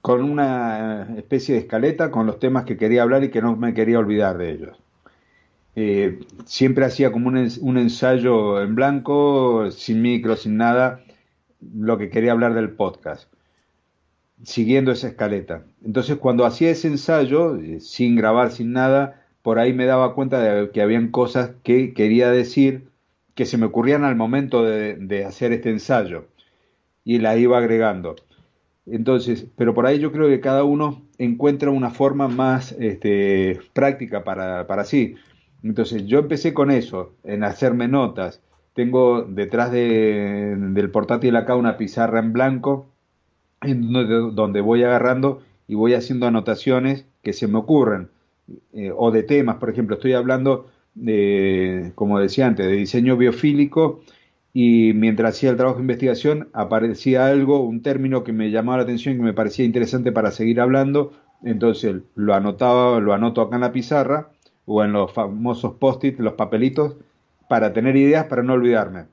[0.00, 3.74] con una especie de escaleta con los temas que quería hablar y que no me
[3.74, 4.78] quería olvidar de ellos.
[5.76, 11.04] Eh, siempre hacía como un, ensayo en blanco, sin micro, sin nada,
[11.60, 13.32] lo que quería hablar del podcast,
[14.42, 15.64] siguiendo esa escaleta.
[15.84, 20.40] Entonces cuando hacía ese ensayo, eh, sin grabar, sin nada, por ahí me daba cuenta
[20.40, 22.88] de que habían cosas que quería decir
[23.34, 26.26] que se me ocurrían al momento de, hacer este ensayo
[27.04, 28.16] y la iba agregando.
[28.86, 34.24] Entonces, pero por ahí yo creo que cada uno encuentra una forma más este, práctica
[34.24, 35.16] para, para sí.
[35.62, 38.42] Entonces yo empecé con eso, en hacerme notas.
[38.74, 42.86] Tengo detrás del portátil acá una pizarra en blanco
[43.62, 43.92] en
[44.34, 48.08] donde, voy agarrando y voy haciendo anotaciones que se me ocurren.
[48.72, 54.00] Eh, o de temas, por ejemplo, estoy hablando de, como decía antes, de diseño biofílico
[54.52, 58.84] y mientras hacía el trabajo de investigación aparecía algo, un término que me llamaba la
[58.84, 61.12] atención que me parecía interesante para seguir hablando,
[61.44, 64.30] entonces lo anotaba, lo anoto acá en la pizarra
[64.66, 66.96] o en los famosos post-it, los papelitos,
[67.48, 69.06] para tener ideas, para no olvidarme.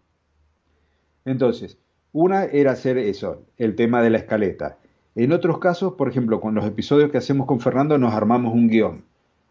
[1.25, 1.77] Entonces,
[2.11, 4.77] una era hacer eso, el tema de la escaleta.
[5.15, 8.67] En otros casos, por ejemplo, con los episodios que hacemos con Fernando, nos armamos un
[8.67, 9.03] guion,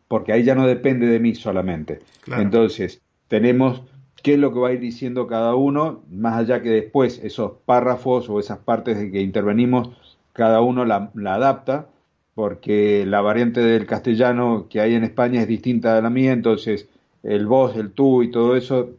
[0.09, 2.01] porque ahí ya no depende de mí solamente.
[2.37, 3.83] Entonces, tenemos
[4.23, 7.53] qué es lo que va a ir diciendo cada uno, más allá que después esos
[7.65, 9.91] párrafos o esas partes de que intervenimos,
[10.33, 11.89] cada uno la adapta
[12.37, 16.87] porque la variante del castellano que hay en España es distinta a la mía, entonces
[17.23, 18.91] el vos, el tú y todo eso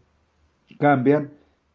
[0.79, 1.29] cambian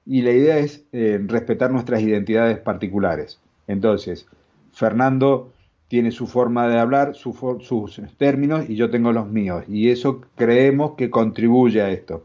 [0.05, 3.39] y la idea es eh, respetar nuestras identidades particulares.
[3.69, 4.27] Entonces,
[4.73, 5.53] Fernando
[5.93, 10.93] tiene su forma de hablar, sus términos y yo tengo los míos y eso creemos
[10.93, 12.25] que contribuye a esto.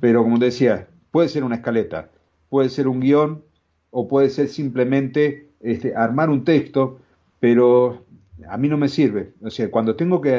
[0.00, 2.08] Pero como decía, puede ser una escaleta,
[2.48, 3.42] puede ser un guion
[3.90, 7.00] o puede ser simplemente este, armar un texto,
[7.38, 8.06] pero
[8.48, 9.34] a mí no me sirve.
[9.42, 10.30] O sea, cuando tengo que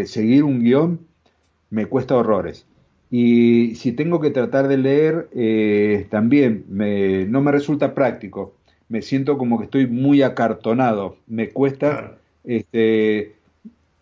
[0.00, 1.00] eh, seguir un guion,
[1.68, 2.64] me cuesta horrores.
[3.10, 8.54] Y si tengo que tratar de leer, eh, también no me resulta práctico.
[8.88, 11.16] Me siento como que estoy muy acartonado.
[11.26, 13.34] Me cuesta este,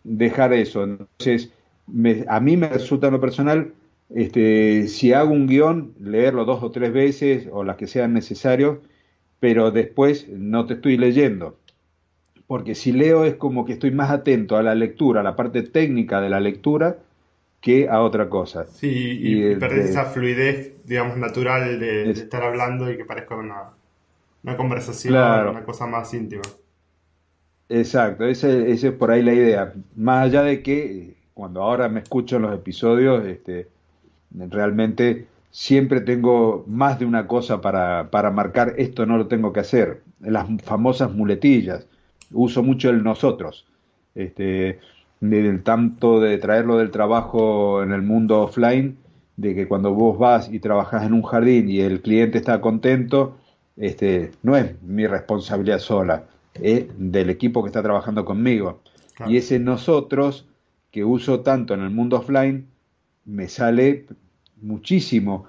[0.03, 0.83] dejar eso.
[0.83, 1.51] Entonces,
[2.27, 3.73] a mí me resulta en lo personal,
[4.13, 8.79] este, si hago un guion, leerlo dos o tres veces o las que sean necesarios,
[9.39, 11.57] pero después no te estoy leyendo
[12.47, 15.63] porque si leo es como que estoy más atento a la lectura, a la parte
[15.63, 16.97] técnica de la lectura,
[17.61, 18.67] que a otra cosa.
[18.67, 23.71] Sí, y, y perdés esa fluidez, digamos, natural de, estar hablando y que parezca una,
[24.43, 26.43] una conversación, una cosa más íntima.
[27.69, 29.73] Exacto, esa es por ahí la idea.
[29.95, 33.69] Más allá de que cuando ahora me escucho en los episodios, este,
[34.31, 39.61] realmente siempre tengo más de una cosa para, para marcar, esto no lo tengo que
[39.61, 40.01] hacer.
[40.19, 41.87] Las famosas muletillas
[42.31, 43.65] uso mucho el nosotros.
[44.15, 44.79] Este,
[45.19, 48.97] del tanto de traerlo del trabajo en el mundo offline,
[49.37, 53.37] de que cuando vos vas y trabajas en un jardín y el cliente está contento,
[53.77, 58.79] este, no es mi responsabilidad sola, es del equipo que está trabajando conmigo.
[59.27, 60.45] Y ese nosotros
[60.91, 62.67] que uso tanto en el mundo offline
[63.25, 64.05] me sale
[64.61, 65.45] muchísimo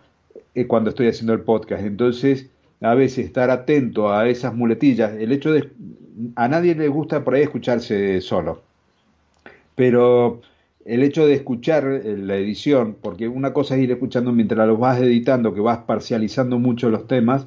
[0.54, 1.84] eh, cuando estoy haciendo el podcast.
[1.84, 2.48] Entonces,
[2.80, 5.70] a veces estar atento a esas muletillas, el hecho de
[6.36, 8.62] a nadie le gusta por ahí escucharse solo.
[9.74, 10.40] Pero
[10.84, 14.76] el hecho de escuchar eh, la edición, porque una cosa es ir escuchando mientras lo
[14.76, 17.46] vas editando, que vas parcializando mucho los temas,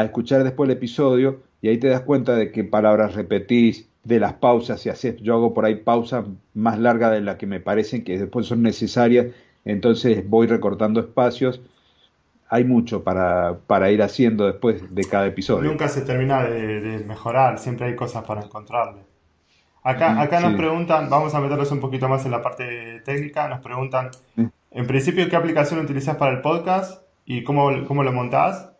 [0.00, 4.20] a escuchar después el episodio y ahí te das cuenta de qué palabras repetís, de
[4.20, 7.58] las pausas, si haces, yo hago por ahí pausas más largas de las que me
[7.58, 9.26] parecen que después son necesarias,
[9.64, 11.60] entonces voy recortando espacios
[12.48, 15.68] hay mucho para, para, ir haciendo después de cada episodio.
[15.68, 19.02] Nunca se termina de, mejorar, siempre hay cosas para encontrarle.
[19.82, 23.60] Acá, acá nos preguntan, vamos a meternos un poquito más en la parte técnica, nos
[23.60, 24.10] preguntan,
[24.70, 28.75] en principio, ¿qué aplicación utilizas para el podcast y cómo, cómo lo montás?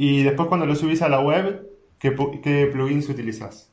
[0.00, 1.68] Y después cuando lo subís a la web,
[1.98, 3.68] ¿qué, plugins utilizas?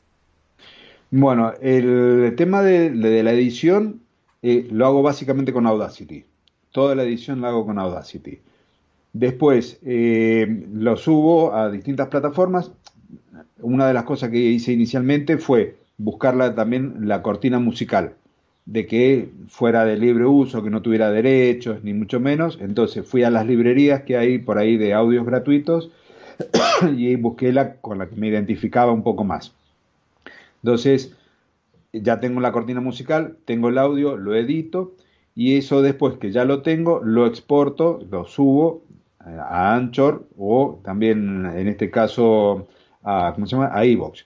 [1.12, 2.90] Bueno, el tema de,
[3.22, 4.00] la edición
[4.42, 6.24] eh, lo hago básicamente con Audacity.
[6.72, 8.40] Toda la edición la hago con Audacity.
[9.12, 12.72] Después eh, lo subo a distintas plataformas.
[13.60, 18.14] Una de las cosas que hice inicialmente fue buscarla también la cortina musical,
[18.64, 22.58] de que fuera de libre uso, que no tuviera derechos, ni mucho menos.
[22.60, 25.92] Entonces fui a las librerías que hay por ahí de audios gratuitos
[26.96, 29.52] y busqué la con la que me identificaba un poco más.
[30.62, 31.14] Entonces,
[31.92, 34.92] ya tengo la cortina musical, tengo el audio, lo edito
[35.34, 38.82] y eso después que ya lo tengo, lo exporto, lo subo
[39.26, 42.66] eh, a Anchor o también en este caso
[43.02, 43.70] a, ¿cómo se llama?
[43.72, 44.24] a iVoox.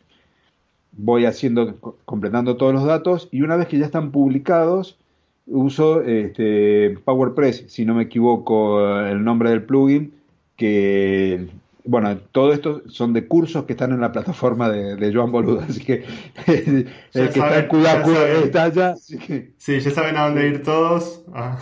[0.93, 4.99] Voy haciendo, completando todos los datos y una vez que ya están publicados,
[5.47, 10.15] uso este, PowerPress, si no me equivoco el nombre del plugin,
[10.57, 11.49] que
[11.85, 15.85] bueno, todo esto son de cursos que están en la plataforma de, Joan Boluda, así
[15.85, 16.05] que
[16.47, 18.11] el que está en Cudacu
[18.45, 18.97] está allá.
[18.97, 21.23] Sí, ya saben a dónde ir todos.
[21.33, 21.59] Ah.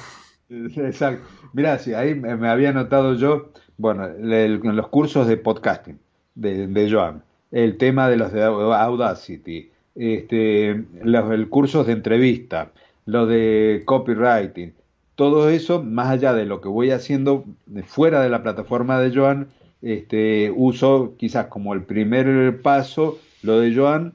[0.50, 1.26] Exacto.
[1.52, 5.98] Mirá, sí, ahí me, había notado yo, bueno, en los cursos de podcasting
[6.34, 12.70] de, Joan, el tema de los de Audacity, este, los el cursos de entrevista,
[13.06, 14.74] lo de copywriting,
[15.14, 17.44] todo eso, más allá de lo que voy haciendo
[17.86, 19.48] fuera de la plataforma de Joan,
[19.82, 24.12] este, uso quizás como el primer paso lo de Joan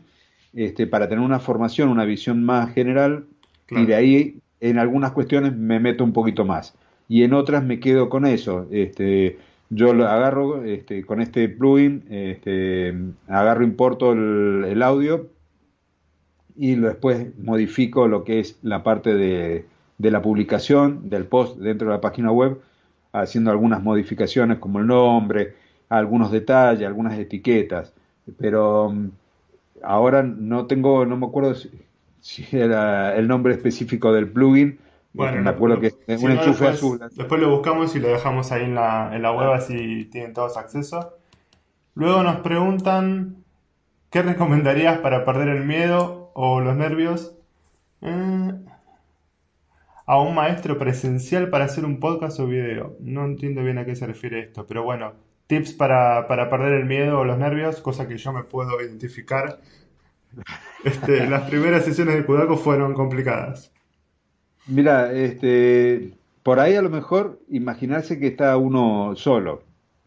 [0.53, 3.25] este, para tener una formación, una visión más general
[3.69, 6.75] y de ahí en algunas cuestiones me meto un poquito más
[7.07, 8.67] y en otras me quedo con eso.
[8.71, 9.37] Este,
[9.69, 12.93] yo lo agarro este, con este plugin, este,
[13.27, 15.29] agarro, importo el, audio
[16.55, 19.65] y después modifico lo que es la parte de,
[19.97, 22.59] de la publicación del post dentro de la página web
[23.13, 25.55] haciendo algunas modificaciones como el nombre,
[25.89, 27.93] algunos detalles, algunas etiquetas,
[28.37, 29.09] pero mm,
[29.83, 34.79] ahora no tengo, no me acuerdo si, era el nombre específico del plugin.
[35.13, 36.99] Bueno, me acuerdo que es un enchufe después, azul.
[37.15, 40.57] Después lo buscamos y lo dejamos ahí en la, en la web así tienen todos
[40.57, 41.13] acceso.
[41.93, 43.43] Luego nos preguntan
[44.13, 47.35] ¿qué recomendarías para perder el miedo o los nervios?
[48.01, 48.53] Eh,
[50.05, 52.95] a un maestro presencial para hacer un podcast o video.
[52.99, 55.13] No entiendo bien a qué se refiere esto, pero bueno,
[55.47, 59.59] tips para, perder el miedo o los nervios, cosa que yo me puedo identificar.
[60.83, 63.71] Este, las primeras sesiones de Kudaco fueron complicadas.
[64.67, 66.11] Mira, este,
[66.43, 69.63] por ahí a lo mejor imaginarse que está uno solo.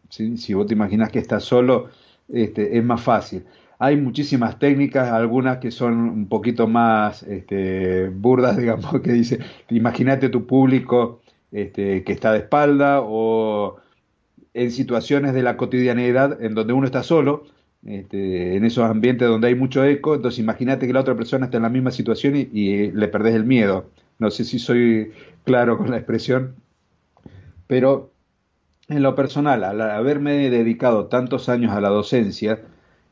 [0.09, 1.89] Si vos te imaginas que estás solo,
[2.29, 3.43] este, es más fácil.
[3.79, 10.29] Hay muchísimas técnicas, algunas que son un poquito más este, burdas, digamos, que dice, imagínate
[10.29, 11.21] tu público
[11.51, 13.77] este, que está de espalda o
[14.53, 17.45] en situaciones de la cotidianidad en donde uno está solo,
[17.85, 21.57] este, en esos ambientes donde hay mucho eco, entonces imagínate que la otra persona está
[21.57, 23.85] en la misma situación y, le perdés el miedo.
[24.19, 25.11] No sé si soy
[25.45, 26.55] claro con la expresión,
[27.67, 28.11] pero
[28.89, 32.61] en lo personal, al haberme dedicado tantos años a la docencia,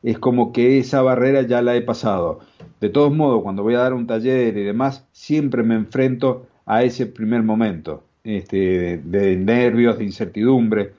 [0.06, 2.40] es como que esa barrera ya la he pasado.
[2.80, 6.84] De todos modos, cuando voy a dar un taller y demás, siempre me enfrento a
[6.84, 10.94] ese primer momento este, de, nervios, de incertidumbre.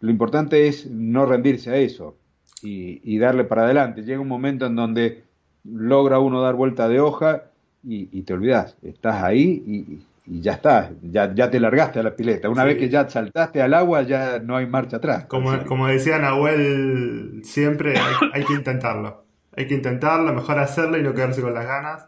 [0.00, 2.16] Lo importante es no rendirse a eso
[2.62, 4.04] y, darle para adelante.
[4.04, 5.22] Llega un momento en donde
[5.62, 7.44] logra uno dar vuelta de hoja
[7.84, 10.00] y, te olvidas, estás ahí y,
[10.30, 12.48] y ya está, ya, ya te largaste a la pileta.
[12.48, 15.24] Una vez que ya saltaste al agua, ya no hay marcha atrás.
[15.24, 17.94] Como, como decía Nahuel, siempre
[18.32, 19.24] hay, que intentarlo.
[19.56, 22.06] Hay que intentarlo, mejor hacerlo y no quedarse con las ganas.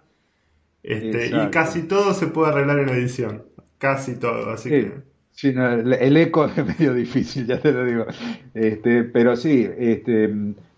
[0.84, 3.42] Este, y casi todo se puede arreglar en edición.
[3.78, 4.92] Casi todo, así que.
[5.32, 8.06] Sí, el, eco es medio difícil, ya te lo digo.
[8.54, 10.32] Este, pero sí, este,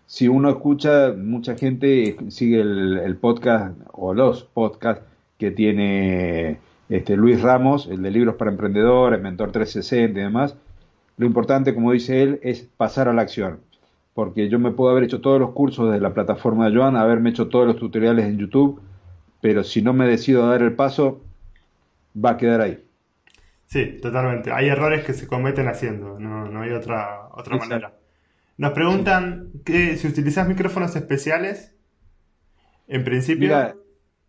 [0.07, 5.05] si uno escucha, mucha gente sigue el, el podcast o los podcasts
[5.37, 6.59] que tiene
[6.89, 10.57] este, Luis Ramos, el de Libros para Emprendedores, Mentor 360 y demás,
[11.17, 13.61] lo importante, como dice él, es pasar a la acción.
[14.15, 17.31] Porque yo me puedo haber hecho todos los cursos de la plataforma de Joan, haberme
[17.31, 18.81] hecho todos los tutoriales en YouTube,
[19.41, 21.23] pero si no me decido a dar el paso,
[22.17, 22.83] va a quedar ahí.
[23.67, 24.53] Sí, totalmente.
[24.53, 27.95] Hay errores que se cometen haciendo, no, hay otra, otra manera.
[28.57, 31.75] Nos preguntan que si utilizas micrófonos especiales,
[32.87, 33.49] en principio...
[33.49, 33.75] Mira,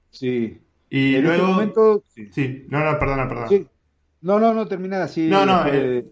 [0.09, 1.53] sí, y en este luego.
[1.53, 2.65] momento, sí.
[2.69, 3.49] no, no, perdona, perdona.
[4.21, 5.27] No, no, no, termina así.
[5.27, 6.09] No, no, eh,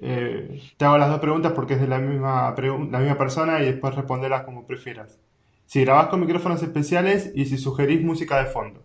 [0.00, 3.66] eh, te hago las dos preguntas porque es de la misma, la misma persona y
[3.66, 5.18] después responderlas como prefieras.
[5.66, 8.82] Si grabás con micrófonos especiales y si sugerís música de fondo.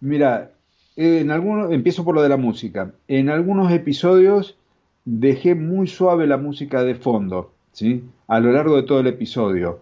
[0.00, 0.50] Mira,
[0.96, 2.92] en algunos, empiezo por lo de la música.
[3.06, 4.58] En algunos episodios
[5.04, 8.04] dejé muy suave la música de fondo, ¿sí?
[8.26, 9.80] A lo largo de todo el episodio.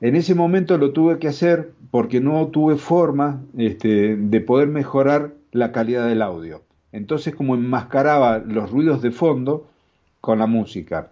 [0.00, 5.32] En ese momento lo tuve que hacer porque no tuve forma este, de poder mejorar
[5.50, 6.62] la calidad del audio.
[6.92, 9.66] Entonces como enmascaraba los ruidos de fondo
[10.20, 11.10] con la música.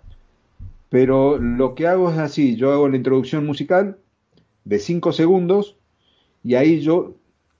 [0.88, 3.98] Pero lo que hago es así, yo hago la introducción musical
[4.64, 5.76] de 5 segundos
[6.44, 7.14] y ahí yo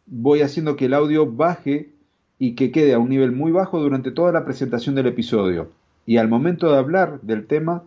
[0.07, 1.91] voy haciendo que el audio baje
[2.39, 5.71] y que quede a un nivel muy bajo durante toda la presentación del episodio.
[6.07, 7.83] Y al momento de hablar del tema,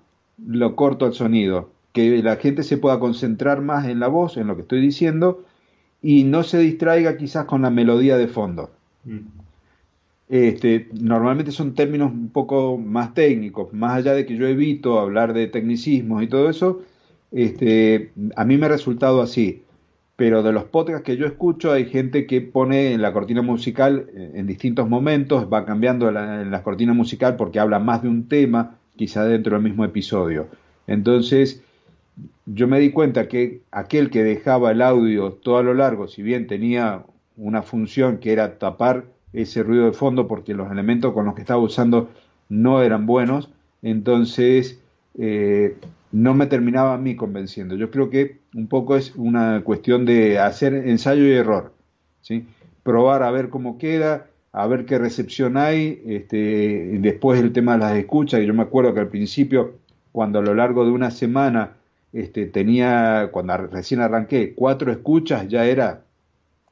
[0.45, 4.47] lo corto al sonido, que la gente se pueda concentrar más en la voz, en
[4.47, 5.45] lo que estoy diciendo,
[6.01, 8.71] y no se distraiga quizás con la melodía de fondo.
[9.05, 9.19] Mm.
[10.29, 15.33] Este, normalmente son términos un poco más técnicos, más allá de que yo evito hablar
[15.33, 16.83] de tecnicismos y todo eso,
[17.31, 19.63] este, a mí me ha resultado así
[20.19, 24.07] pero de los podcasts que yo escucho hay gente que pone en la cortina musical
[24.13, 28.09] eh, en distintos momentos, va cambiando la, en la cortina musical porque habla más de
[28.09, 30.47] un tema, quizá dentro del mismo episodio.
[30.87, 31.63] Entonces,
[32.45, 36.21] yo me di cuenta que aquel que dejaba el audio todo a lo largo, si
[36.21, 37.03] bien tenía
[37.37, 41.41] una función que era tapar ese ruido de fondo porque los elementos con los que
[41.41, 42.09] estaba usando
[42.49, 43.49] no eran buenos,
[43.81, 44.79] entonces
[45.17, 45.77] eh,
[46.11, 47.75] no me terminaba a mí convenciendo.
[47.75, 51.73] Yo creo que un poco es una cuestión de hacer ensayo y error,
[52.21, 52.47] ¿sí?
[52.83, 57.79] probar a ver cómo queda, a ver qué recepción hay, este, después el tema de
[57.79, 59.75] las escuchas, y yo me acuerdo que al principio,
[60.11, 61.73] cuando a lo largo de una semana
[62.13, 66.03] este, tenía, cuando recién arranqué, cuatro escuchas, ya era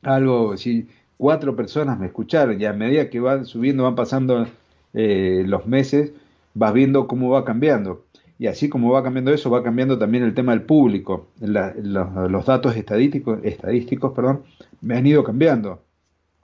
[0.01, 4.47] algo, si cuatro personas me escucharon, y a medida que van subiendo, van pasando
[4.93, 6.13] eh, los meses,
[6.53, 8.05] vas viendo cómo va cambiando.
[8.39, 11.27] Y así como va cambiando eso, va cambiando también el tema del público.
[11.39, 14.43] los, datos estadísticos, estadísticos perdón,
[14.81, 15.81] me han ido cambiando.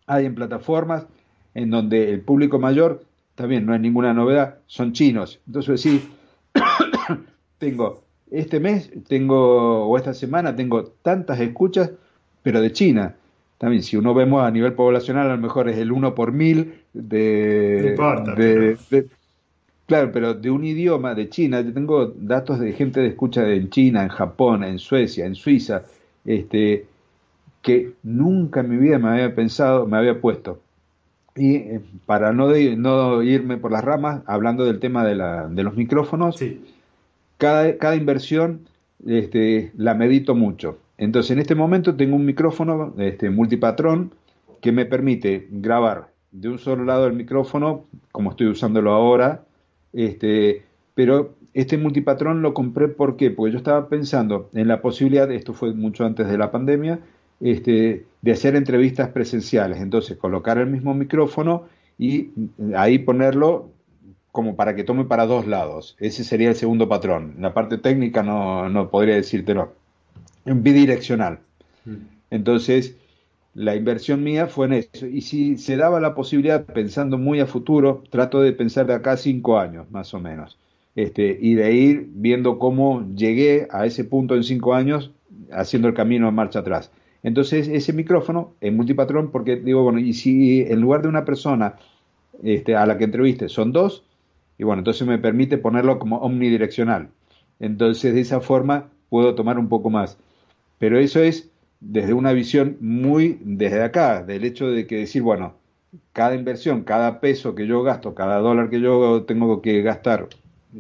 [0.08, 1.06] Hay en plataformas
[1.54, 3.04] en donde el público mayor,
[3.36, 5.40] también no es ninguna novedad, son chinos.
[5.46, 6.10] Entonces sí,
[7.60, 8.03] tengo
[8.34, 11.92] este mes, tengo, o esta semana, tengo tantas escuchas,
[12.42, 13.16] pero de China.
[13.60, 16.82] También, si uno vemos a nivel poblacional, a lo mejor es el 1 por mil
[16.94, 17.96] de,
[18.36, 19.08] de,
[19.86, 23.70] Claro, pero de un idioma de China, yo tengo datos de gente de escucha en
[23.70, 25.84] China, en Japón, en Suecia, en Suiza,
[26.26, 26.86] este,
[27.62, 30.60] que nunca en mi vida me había pensado, me había puesto.
[31.36, 35.64] Y eh, para no, no irme por las ramas, hablando del tema de, la, de
[35.64, 36.38] los micrófonos,
[37.44, 38.70] cada, cada inversión
[39.06, 40.78] este, la medito mucho.
[40.98, 44.14] Entonces, en este momento tengo un micrófono este, multipatrón
[44.62, 47.84] que me permite grabar de un solo lado del micrófono,
[48.14, 49.44] como estoy usándolo ahora,
[49.92, 50.64] este,
[50.96, 52.88] pero este multipatrón lo compré.
[52.88, 57.02] Porque yo estaba pensando en la posibilidad, esto fue mucho antes de la pandemia,
[57.42, 59.82] este, de hacer entrevistas presenciales.
[59.82, 61.66] Entonces, colocar el mismo micrófono
[61.98, 62.30] y
[62.74, 63.74] ahí ponerlo
[64.34, 65.96] como para que tome para dos lados.
[66.00, 67.36] Ese sería el segundo patrón.
[67.40, 69.74] La parte técnica no, no podría decírtelo.
[70.44, 71.38] Bidireccional.
[71.86, 71.98] Mm.
[72.32, 72.96] Entonces,
[73.54, 75.06] la inversión mía fue en eso.
[75.06, 79.18] Y si se daba la posibilidad, pensando muy a futuro, trato de pensar de acá
[79.18, 80.58] cinco años, más o menos.
[80.96, 85.12] Este, y de ir viendo cómo llegué a ese punto en cinco años,
[85.52, 86.90] haciendo el camino en marcha atrás.
[87.22, 91.76] Entonces, ese micrófono en multipatrón, porque digo, bueno, y si en lugar de una persona
[92.42, 94.04] este, a la que entreviste son dos,
[94.58, 97.10] y bueno, entonces me permite ponerlo como omnidireccional.
[97.60, 100.18] Entonces, de esa forma puedo tomar un poco más.
[100.80, 101.50] Pero eso es
[101.80, 105.56] desde una visión muy desde acá, del hecho de que decir, bueno,
[106.14, 110.28] cada inversión, cada peso que yo gasto, cada dólar que yo tengo que gastar,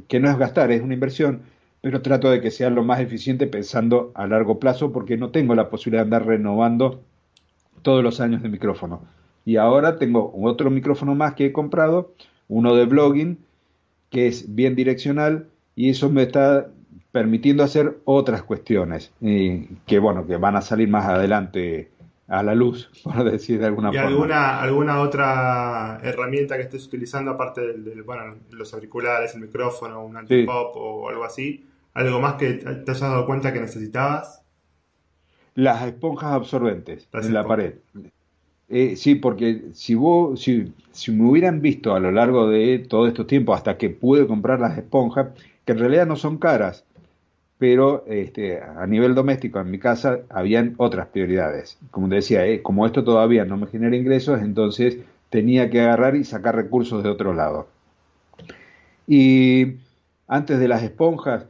[0.07, 1.41] que no es gastar, es una inversión,
[1.81, 5.55] pero trato de que sea lo más eficiente pensando a largo plazo porque no tengo
[5.55, 7.01] la posibilidad de andar renovando
[7.81, 9.01] todos los años de micrófono.
[9.45, 12.13] Y ahora tengo otro micrófono más que he comprado,
[12.47, 13.37] uno de blogging,
[14.13, 16.69] que es bien direccional y eso me está
[17.11, 21.89] permitiendo hacer otras cuestiones que bueno que van a salir más adelante
[22.27, 24.07] a la luz por decir de alguna ¿Y forma.
[24.07, 30.15] alguna alguna otra herramienta que estés utilizando aparte de, bueno los auriculares el micrófono un
[30.15, 34.43] antipop o algo así algo más que te hayas dado cuenta que necesitabas
[35.55, 37.75] las esponjas absorbentes en la pared
[38.73, 43.07] eh, sí, porque si vos, si, si me hubieran visto a lo largo de todo
[43.07, 45.27] estos tiempos hasta que pude comprar las esponjas,
[45.63, 46.83] que en realidad no son caras,
[47.59, 51.77] pero este, a nivel doméstico en mi casa habían otras prioridades.
[51.91, 54.97] Como te decía, eh, como esto todavía no me genera ingresos, entonces
[55.29, 57.67] tenía que agarrar y sacar recursos de otro lado.
[59.07, 59.75] Y
[60.27, 61.45] antes de las esponjas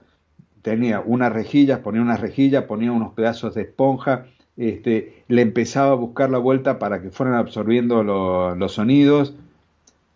[0.61, 4.25] tenía unas rejillas, ponía unas rejillas, ponía unos pedazos de esponja,
[4.57, 9.33] este, le empezaba a buscar la vuelta para que fueran absorbiendo los sonidos.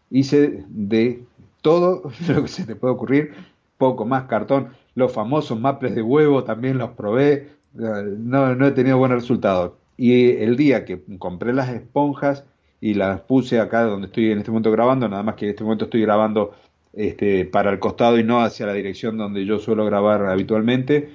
[0.10, 1.24] Hice de
[1.62, 3.34] todo lo que se te puede ocurrir,
[3.78, 8.98] poco más cartón, los famosos maples de huevo también los probé, no, no he tenido
[8.98, 9.74] buenos resultados.
[9.98, 12.46] Y el día que compré las esponjas
[12.80, 15.64] y las puse acá donde estoy en este momento grabando, nada más que en este
[15.64, 16.54] momento estoy grabando
[16.94, 21.10] este, para el costado y no hacia la dirección donde yo suelo grabar habitualmente,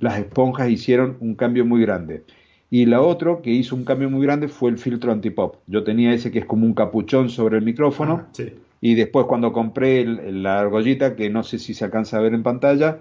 [0.00, 2.24] las esponjas hicieron un cambio muy grande.
[2.70, 5.56] Y la otra que hizo un cambio muy grande fue el filtro antipop.
[5.66, 8.26] Yo tenía ese que es como un capuchón sobre el micrófono.
[8.26, 8.44] Ah,
[8.80, 12.42] y después cuando compré la argollita, que no sé si se alcanza a ver en
[12.42, 12.98] pantalla,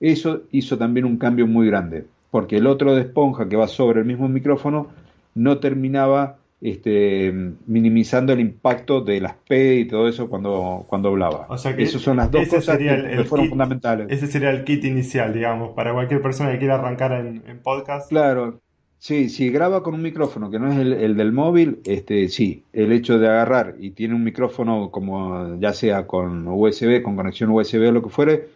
[0.00, 2.06] eso hizo también un cambio muy grande.
[2.30, 4.88] Porque el otro de esponja que va sobre el mismo micrófono
[5.34, 7.32] no terminaba este,
[7.66, 11.46] minimizando el impacto de las P y todo eso cuando, cuando hablaba.
[11.48, 14.08] O sea que Esas son las dos cosas que, fueron fundamentales.
[14.10, 18.08] Ese sería el kit inicial, digamos, para cualquier persona que quiera arrancar en, podcast.
[18.08, 18.60] Claro,
[18.98, 22.92] sí, si graba con un micrófono que no es el, del móvil, este, sí, el
[22.92, 27.88] hecho de agarrar y tiene un micrófono como ya sea con USB, con conexión USB
[27.88, 28.48] o lo que fuere,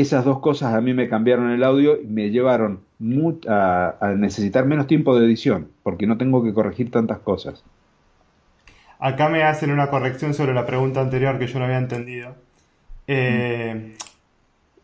[0.00, 2.80] esas dos cosas a mí me cambiaron el audio y me llevaron
[3.48, 7.64] a, necesitar menos tiempo de edición, porque no tengo que corregir tantas cosas.
[8.98, 12.34] Acá me hacen una corrección sobre la pregunta anterior que yo no había entendido.
[13.06, 13.96] Eh,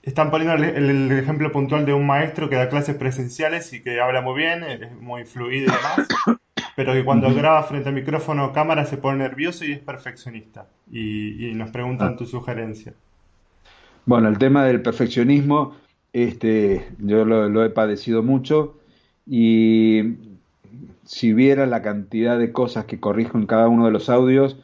[0.03, 4.23] están poniendo el, ejemplo puntual de un maestro que da clases presenciales y que habla
[4.23, 6.39] muy bien, es muy fluido y demás,
[6.77, 10.69] pero que cuando graba frente al micrófono o cámara se pone nervioso y es perfeccionista.
[10.91, 12.17] Y, nos preguntan ah.
[12.17, 12.95] tu sugerencia.
[14.05, 15.77] Bueno, el tema del perfeccionismo,
[16.13, 18.77] este, yo lo, he padecido mucho
[19.27, 20.17] y
[21.05, 24.57] si viera la cantidad de cosas que corrijo en cada uno de los audios,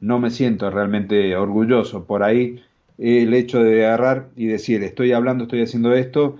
[0.00, 2.04] no me siento realmente orgulloso.
[2.06, 2.62] Por ahí
[2.98, 6.38] el hecho de agarrar y decir, estoy hablando, estoy haciendo esto,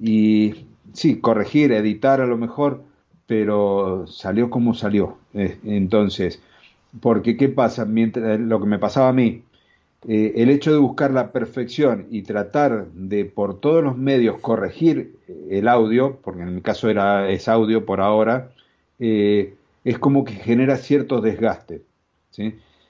[0.00, 2.82] y sí, corregir, editar a lo mejor,
[3.26, 5.18] pero salió como salió.
[5.34, 6.40] Eh, entonces,
[7.00, 7.84] porque ¿qué pasa?
[7.84, 9.42] Mientras, lo que me pasaba a mí,
[10.08, 15.16] eh, el hecho de buscar la perfección y tratar de por todos los medios corregir
[15.50, 18.52] el audio, porque en mi caso era, es audio por ahora,
[19.00, 19.54] eh,
[19.84, 21.82] es como que genera cierto desgaste.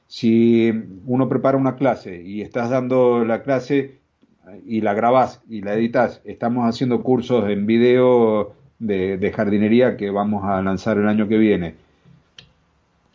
[0.08, 0.70] Si
[1.06, 3.98] uno prepara una clase y estás dando la clase
[4.66, 10.10] y la grabás y la editas, estamos haciendo cursos en video de, de jardinería que
[10.10, 11.76] vamos a lanzar el año que viene.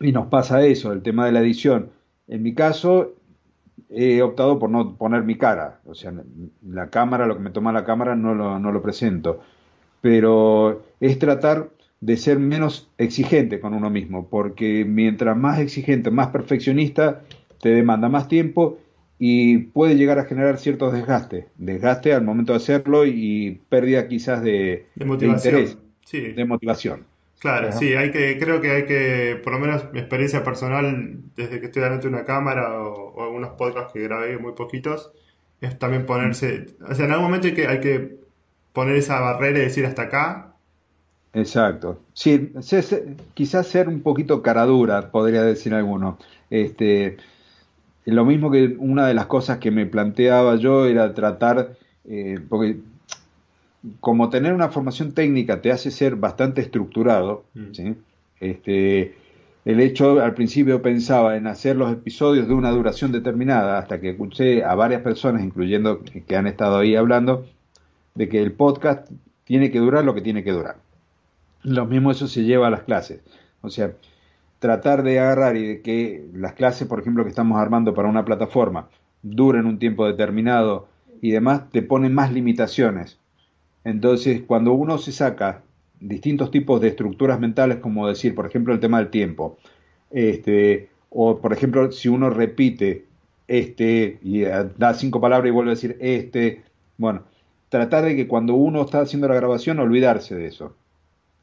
[0.00, 1.90] Y nos pasa eso, el tema de la edición.
[2.26, 3.12] En mi caso,
[3.94, 5.80] he optado por no poner mi cara.
[5.86, 6.12] O sea,
[6.66, 9.40] la cámara, lo que me toma la cámara, no lo, no lo presento.
[10.00, 11.70] Pero es tratar
[12.00, 17.22] de ser menos exigente con uno mismo, porque mientras más exigente, más perfeccionista,
[17.60, 18.78] te demanda más tiempo
[19.20, 21.44] y puede llegar a generar ciertos desgastes.
[21.56, 26.32] Desgaste al momento de hacerlo y pérdida quizás de, de, interés, sí.
[26.32, 27.04] de motivación.
[27.42, 31.58] Claro, sí, hay que, creo que hay que, por lo menos mi experiencia personal, desde
[31.58, 35.10] que estoy delante de una cámara o, algunos podcasts que grabé muy poquitos,
[35.60, 38.16] es también ponerse, o sea, en algún momento hay que, hay que
[38.72, 40.52] poner esa barrera y decir hasta acá.
[41.34, 41.98] Exacto.
[42.12, 42.52] Sí,
[43.34, 46.18] quizás ser un poquito caradura, podría decir alguno.
[46.48, 47.16] Este,
[48.04, 52.76] lo mismo que una de las cosas que me planteaba yo era tratar, eh, porque
[54.00, 57.92] como tener una formación técnica te hace ser bastante estructurado, mm.
[58.40, 59.14] este,
[59.64, 64.10] el hecho, al principio pensaba en hacer los episodios de una duración determinada, hasta que
[64.10, 67.46] escuché a varias personas, incluyendo que han estado ahí hablando,
[68.14, 69.10] de que el podcast
[69.44, 70.76] tiene que durar lo que tiene que durar.
[71.62, 73.20] Lo mismo eso se lleva a las clases.
[73.60, 73.92] O sea,
[74.58, 78.24] tratar de agarrar y de que las clases, por ejemplo, que estamos armando para una
[78.24, 78.88] plataforma,
[79.22, 80.88] duren un tiempo determinado
[81.20, 83.18] y demás, te ponen más limitaciones
[83.84, 85.62] entonces, cuando uno se saca
[86.00, 89.58] distintos tipos de estructuras mentales, como decir, por ejemplo, el tema del tiempo,
[90.10, 93.06] este, o por ejemplo, si uno repite
[93.48, 96.62] este y eh, da cinco palabras y vuelve a decir este,
[96.96, 97.24] bueno,
[97.68, 100.76] tratar de que cuando uno está haciendo la grabación, olvidarse de eso.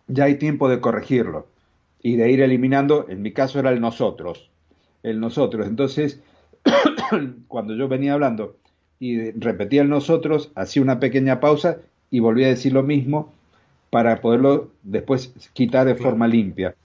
[0.07, 1.47] Ya hay tiempo de corregirlo
[2.01, 4.49] y de ir eliminando, en mi caso era el nosotros,
[5.03, 5.67] el nosotros.
[5.67, 6.21] Entonces,
[7.47, 8.57] cuando yo venía hablando
[8.99, 11.79] y repetía el nosotros, hacía una pequeña pausa
[12.11, 13.33] y volví a decir lo mismo
[13.89, 16.75] para poderlo después quitar de forma limpia.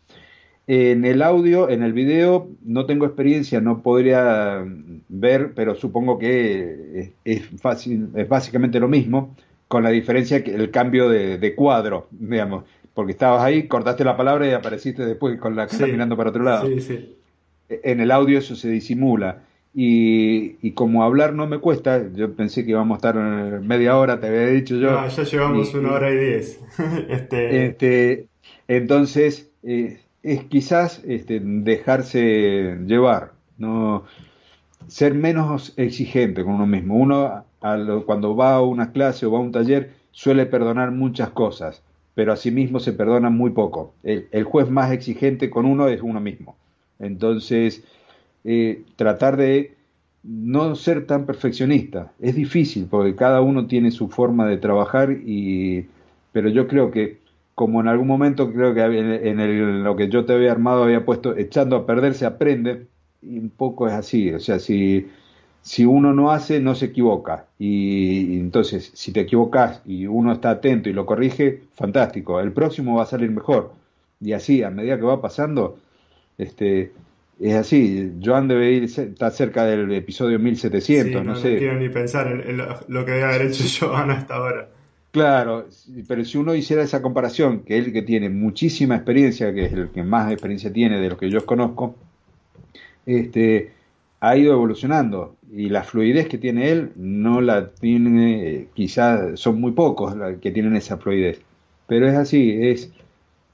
[0.66, 4.64] En el audio, en el video, no tengo experiencia, no podría
[5.08, 9.36] ver, pero supongo que es, fácil, es básicamente lo mismo,
[9.68, 12.64] con la diferencia que el cambio de, cuadro, digamos,
[12.94, 16.42] porque estabas ahí, cortaste la palabra y apareciste después con la cara mirando para otro
[16.42, 16.66] lado.
[17.68, 19.42] En el audio eso se disimula.
[19.76, 24.28] Y, como hablar no me cuesta, yo pensé que íbamos a estar media hora, te
[24.28, 24.92] había dicho yo.
[24.92, 26.60] No, ya llevamos una hora y diez.
[27.08, 27.66] este...
[27.66, 28.28] este
[28.68, 33.32] entonces, eh, es quizás este, dejarse llevar.
[33.58, 34.04] No,
[34.88, 36.96] ser menos exigente con uno mismo.
[36.96, 37.44] Uno
[38.06, 41.82] cuando va a una clase o va a un taller suele perdonar muchas cosas,
[42.14, 43.94] pero a sí mismo se perdona muy poco.
[44.02, 46.56] El, juez más exigente con uno es uno mismo.
[46.98, 47.82] Entonces,
[48.44, 49.74] eh, tratar de
[50.22, 52.12] no ser tan perfeccionista.
[52.20, 55.86] Es difícil porque cada uno tiene su forma de trabajar y
[56.32, 57.18] pero yo creo que
[57.54, 61.36] como en algún momento creo que en lo que yo te había armado había puesto
[61.36, 62.86] echando a perder se aprende
[63.22, 65.08] y un poco es así, o sea, si
[65.64, 67.46] si uno no hace no se equivoca.
[67.58, 72.96] Y, entonces si te equivocas y uno está atento y lo corrige, fantástico, el próximo
[72.96, 73.72] va a salir mejor.
[74.20, 75.78] Y así a medida que va pasando
[76.38, 76.92] este
[77.50, 81.52] es así, Joan debe ir, está cerca del episodio 1700, no, sé.
[81.52, 84.68] No quiero ni pensar en, lo, que debe haber hecho Joan hasta ahora.
[85.10, 85.68] Claro,
[86.08, 89.90] pero si uno hiciera esa comparación, que él que tiene muchísima experiencia, que es el
[89.90, 91.94] que más experiencia tiene de lo que yo conozco,
[93.04, 93.72] este,
[94.20, 99.72] ha ido evolucionando y la fluidez que tiene él no la tiene, quizás son muy
[99.72, 101.42] pocos los que tienen esa fluidez,
[101.86, 102.90] pero es así, es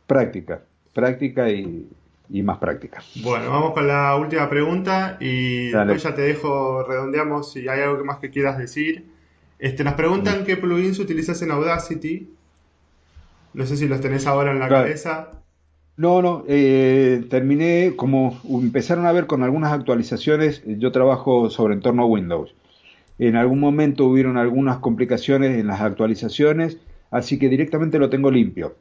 [0.07, 0.63] práctica,
[0.95, 1.89] práctica y
[2.31, 3.03] y más práctica.
[3.23, 8.05] Bueno, vamos con la última pregunta y después ya te dejo, redondeamos si hay algo
[8.05, 9.05] más que quieras decir.
[9.59, 12.31] Este, nos preguntan qué plugins utilizas en Audacity.
[13.53, 15.33] No sé si los tenés ahora en la cabeza.
[15.97, 22.07] No, no, eh, terminé, como empezaron a ver con algunas actualizaciones, yo trabajo sobre entorno
[22.07, 22.55] Windows.
[23.19, 26.79] En algún momento hubieron algunas complicaciones en las actualizaciones,
[27.11, 28.77] así que directamente lo tengo limpio.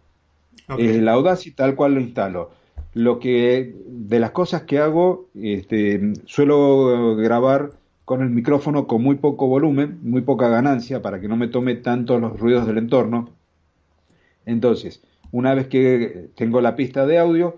[0.78, 2.52] El Audacity tal cual lo instalo
[2.94, 7.72] lo que de las cosas que hago, este, suelo grabar
[8.06, 11.76] con el micrófono con muy poco volumen, muy poca ganancia para que no me tome
[11.76, 13.30] tanto los ruidos del entorno.
[14.46, 17.58] Entonces, una vez que tengo la pista de audio,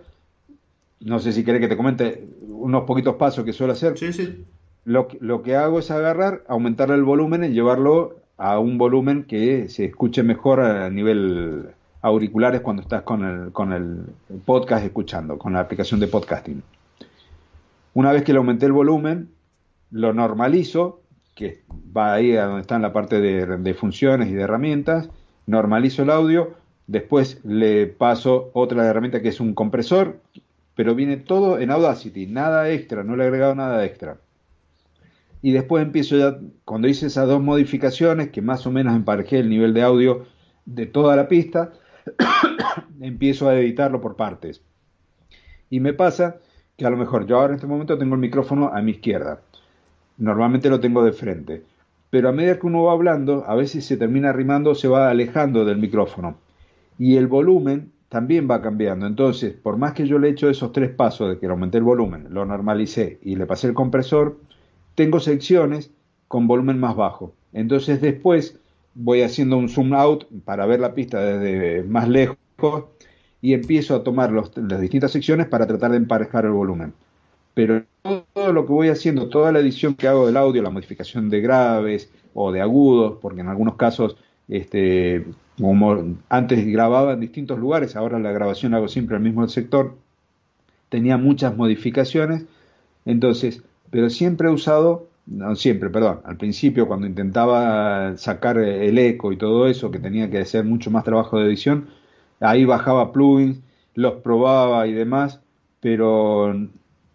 [1.00, 3.98] no sé si querés que te comente unos poquitos pasos que suelo hacer.
[3.98, 4.44] Sí, sí.
[4.84, 9.70] Lo, lo que hago es agarrar, aumentar el volumen y llevarlo a un volumen que
[9.70, 11.70] se escuche mejor a nivel
[12.02, 14.06] auriculares cuando estás con el, con el
[14.46, 16.64] podcast escuchando, con la aplicación de podcasting.
[17.94, 19.30] Una vez que le aumenté el volumen,
[19.92, 21.02] lo normalizo,
[21.36, 21.62] que
[21.96, 25.10] va ahí a donde está en la parte de, de funciones y de herramientas,
[25.46, 26.54] normalizo el audio,
[26.88, 30.20] después le paso otra herramienta que es un compresor,
[30.76, 34.18] pero viene todo en Audacity, nada extra, no le he agregado nada extra.
[35.42, 39.50] Y después empiezo ya, cuando hice esas dos modificaciones, que más o menos emparejé el
[39.50, 40.26] nivel de audio
[40.66, 41.74] de toda la pista,
[43.02, 44.62] empiezo a editarlo por partes.
[45.70, 46.38] Y me pasa
[46.78, 49.42] que a lo mejor yo ahora en este momento tengo el micrófono a mi izquierda.
[50.18, 51.64] Normalmente lo tengo de frente.
[52.10, 55.64] Pero a medida que uno va hablando, a veces se termina arrimando, se va alejando
[55.64, 56.38] del micrófono.
[57.00, 59.08] Y el volumen también va cambiando.
[59.08, 61.78] Entonces, por más que yo le he hecho esos tres pasos de que le aumenté
[61.78, 64.38] el volumen, lo normalicé y le pasé el compresor,
[64.96, 65.92] tengo secciones
[66.28, 67.34] con volumen más bajo.
[67.54, 68.60] Entonces después
[68.94, 72.38] voy haciendo un zoom out para ver la pista desde más lejos
[73.42, 76.94] y empiezo a tomar las distintas secciones para tratar de emparejar el volumen.
[77.54, 81.30] Pero todo lo que voy haciendo, toda la edición que hago del audio, la modificación
[81.30, 84.16] de graves o de agudos, porque en algunos casos,
[84.48, 85.26] este,
[85.60, 89.96] como antes grababa en distintos lugares, ahora la grabación hago siempre al mismo sector,
[90.90, 92.46] tenía muchas modificaciones,
[93.06, 99.32] entonces, pero siempre he usado no siempre, perdón, al principio cuando intentaba sacar el eco
[99.32, 101.90] y todo eso, que tenía que hacer mucho más trabajo de edición,
[102.40, 103.62] ahí bajaba plugins,
[103.96, 105.42] los probaba y demás,
[105.80, 106.54] pero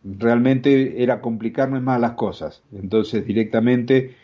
[0.05, 2.63] realmente era complicarme más las cosas.
[2.73, 4.17] Entonces directamente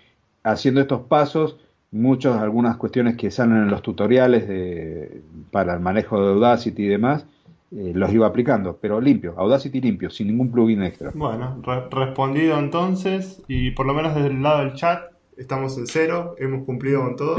[0.43, 1.57] haciendo estos pasos,
[1.91, 6.89] muchas, algunas cuestiones que salen en los tutoriales de, para el manejo de Audacity y
[6.89, 7.27] demás,
[7.75, 11.11] eh, los iba aplicando, pero limpio, Audacity limpio, sin ningún plugin extra.
[11.15, 16.35] Bueno, respondido entonces, y por lo menos desde el lado del chat, estamos en cero,
[16.39, 17.37] hemos cumplido con todo.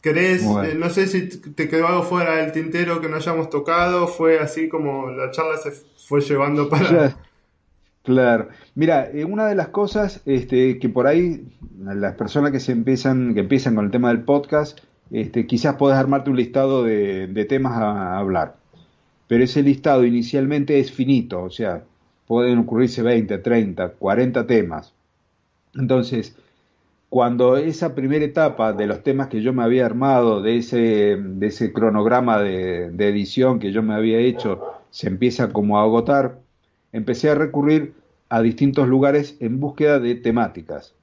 [0.00, 4.06] ¿Querés, eh, no sé si te quedó algo fuera del tintero que no hayamos tocado?
[4.06, 5.72] Fue así como la charla se
[6.06, 7.16] fue llevando para...
[8.04, 8.48] Claro.
[8.76, 11.48] Mira, eh, una de las cosas este, que por ahí
[11.80, 14.78] las personas que se empiezan, que empiezan con el tema del podcast,
[15.10, 18.54] este, quizás puedas armarte un listado de, de temas a hablar
[19.28, 21.84] pero ese listado inicialmente es finito, o sea,
[22.26, 24.92] pueden ocurrirse 20, 30, 40 temas.
[25.74, 26.36] Entonces,
[27.08, 32.38] cuando esa primera etapa de los temas que yo me había armado, de ese, cronograma
[32.40, 36.40] de, de edición que yo me había hecho, se empieza como a agotar,
[36.92, 37.94] empecé a recurrir
[38.28, 40.94] a distintos lugares en búsqueda de temáticas.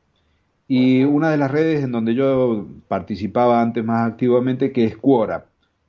[0.68, 5.46] Y una de las redes en donde yo participaba antes más activamente, que es Quora.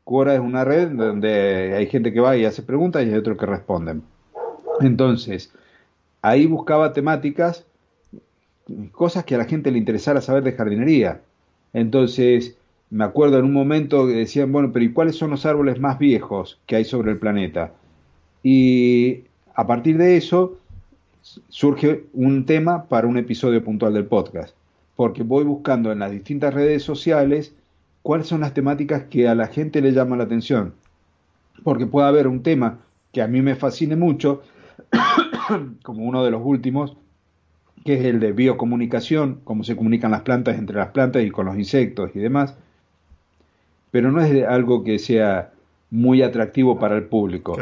[0.06, 3.36] Quora es una red donde hay gente que va y hace preguntas y hay otros
[3.36, 4.04] que responden.
[4.80, 5.52] Entonces,
[6.22, 7.66] ahí buscaba temáticas
[8.92, 11.22] cosas que a la gente le interesara saber de jardinería.
[11.72, 12.56] Entonces,
[12.88, 15.98] me acuerdo en un momento que decían, bueno, pero ¿y cuáles son los árboles más
[15.98, 17.72] viejos que hay sobre el planeta?
[18.44, 19.24] Y
[19.56, 20.56] a partir de eso
[21.48, 24.54] surge un tema para un episodio puntual del podcast,
[24.94, 27.56] porque voy buscando en las distintas redes sociales
[28.06, 30.74] cuáles son las temáticas que a la gente le llaman la atención,
[31.64, 32.78] porque puede haber un tema
[33.10, 34.42] que a mí me fascine mucho,
[35.82, 36.96] como uno de los últimos,
[37.84, 41.46] que es el de biocomunicación, cómo se comunican las plantas entre las plantas y con
[41.46, 42.54] los insectos y demás,
[43.90, 45.50] pero no es algo que sea
[45.90, 47.56] muy atractivo para el público.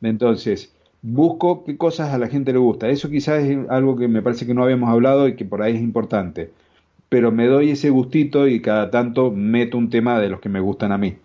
[0.00, 0.72] Entonces,
[1.02, 2.88] busco qué cosas a la gente le gusta.
[2.88, 5.74] Eso quizás es algo que me parece que no habíamos hablado y que por ahí
[5.74, 6.52] es importante.
[7.08, 10.60] Pero me doy ese gustito y cada tanto meto un tema de los que me
[10.60, 11.16] gustan a mí.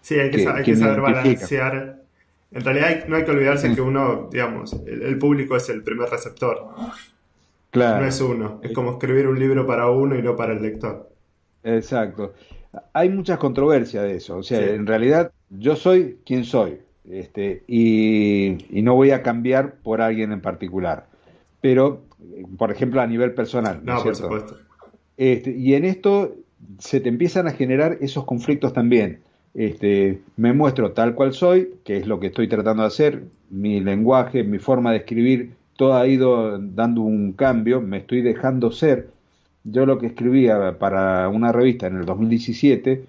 [0.00, 2.02] Sí, hay que, saber balancear.
[2.50, 6.68] En realidad no hay que olvidarse que uno, digamos, el, público es el primer receptor.
[7.70, 8.02] Claro.
[8.02, 8.60] No es uno.
[8.62, 11.10] Es como escribir un libro para uno y no para el lector.
[11.64, 12.34] Exacto.
[12.92, 14.36] Hay muchas controversias de eso.
[14.36, 16.80] O sea, en realidad yo soy quien soy.
[17.08, 21.06] Este, y, no voy a cambiar por alguien en particular.
[21.60, 22.02] Pero,
[22.58, 23.80] por ejemplo, a nivel personal.
[23.82, 24.58] No, por supuesto.
[25.16, 26.34] Este, y en esto
[26.78, 29.20] se te empiezan a generar esos conflictos también.
[29.54, 33.80] Este, me muestro tal cual soy, que es lo que estoy tratando de hacer, mi
[33.80, 39.10] lenguaje, mi forma de escribir, todo ha ido dando un cambio, me estoy dejando ser.
[39.64, 43.04] Yo lo que escribía para una revista en el 2017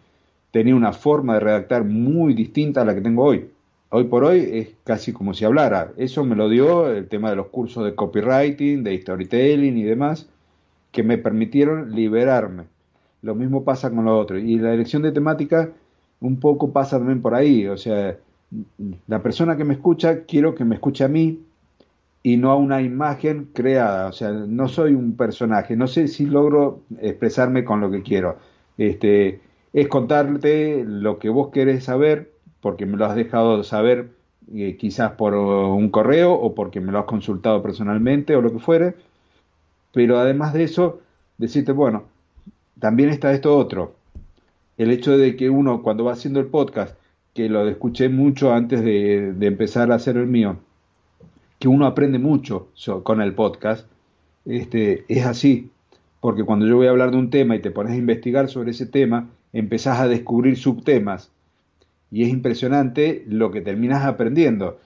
[0.52, 3.48] tenía una forma de redactar muy distinta a la que tengo hoy
[3.96, 5.94] hoy por hoy es casi como si hablara.
[5.98, 10.28] Eso me lo dio el tema de los cursos de copywriting, de storytelling y demás,
[10.94, 12.66] que me permitieron liberarme.
[13.22, 14.38] Lo mismo pasa con lo otro.
[14.38, 15.72] Y la elección de temática
[16.22, 17.68] un poco pasa también por ahí.
[17.68, 18.16] O sea,
[19.08, 21.42] la persona que me escucha, quiero que me escuche a mí
[22.22, 24.08] y no a una imagen creada.
[24.08, 25.76] O sea, no soy un personaje.
[25.76, 28.38] No sé si logro expresarme con lo que quiero.
[28.78, 29.42] Este,
[29.74, 34.12] es contarte lo que vos querés saber porque me lo has dejado saber
[34.54, 38.60] eh, quizás por un correo o porque me lo has consultado personalmente o lo que
[38.60, 38.96] fuere,
[39.94, 41.02] pero además de eso,
[41.38, 42.04] decirte, bueno,
[42.80, 43.96] también está esto otro,
[44.78, 46.98] el hecho de que uno cuando va haciendo el podcast,
[47.34, 50.58] que lo escuché mucho antes de, empezar a hacer el mío,
[51.60, 52.70] que uno aprende mucho
[53.04, 53.88] con el podcast,
[54.46, 55.70] este, es así,
[56.20, 58.72] porque cuando yo voy a hablar de un tema y te pones a investigar sobre
[58.72, 61.32] ese tema, empezás a descubrir subtemas.
[62.12, 64.80] Y es impresionante lo que terminas aprendiendo.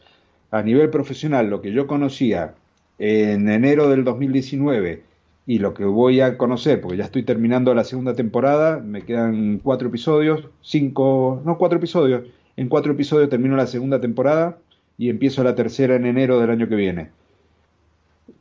[0.51, 2.55] A nivel profesional, lo que yo conocía
[2.99, 5.03] en enero del 2019
[5.45, 9.59] y lo que voy a conocer, porque ya estoy terminando la segunda temporada, me quedan
[9.63, 12.23] cuatro episodios, cinco, no cuatro episodios,
[12.57, 14.57] en cuatro episodios termino la segunda temporada
[14.97, 17.11] y empiezo la tercera en enero del año que viene.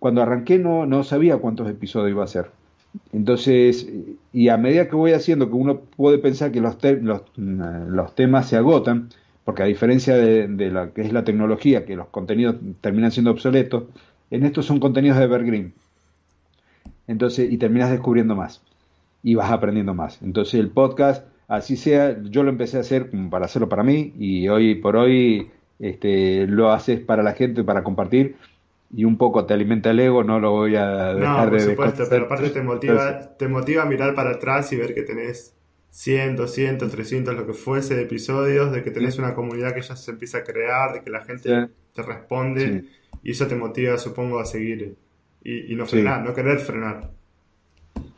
[0.00, 2.50] Cuando arranqué no, no sabía cuántos episodios iba a ser.
[3.12, 3.86] Entonces,
[4.32, 6.76] y a medida que voy haciendo, que uno puede pensar que los,
[7.36, 9.10] los, temas se agotan,
[9.44, 13.30] porque a diferencia de, de lo que es la tecnología, que los contenidos terminan siendo
[13.30, 13.84] obsoletos,
[14.30, 15.74] en estos son contenidos de evergreen.
[17.06, 18.62] Entonces, y terminas descubriendo más.
[19.22, 20.20] Y vas aprendiendo más.
[20.22, 24.48] Entonces, el podcast, así sea, yo lo empecé a hacer para hacerlo para mí y
[24.48, 28.36] hoy por hoy este, lo haces para la gente, para compartir
[28.94, 32.04] y un poco te alimenta el ego, no lo voy a dejar no, por supuesto,
[32.08, 35.54] pero aparte te motiva, te motiva a mirar para atrás y ver que tenés
[35.90, 39.96] 100, 200, 300, lo que fuese de episodios, de que tenés una comunidad que ya
[39.96, 42.84] se empieza a crear, de que la gente te responde
[43.26, 44.94] y eso te motiva, supongo, a seguir
[45.42, 47.10] y, no frenar, no querer frenar.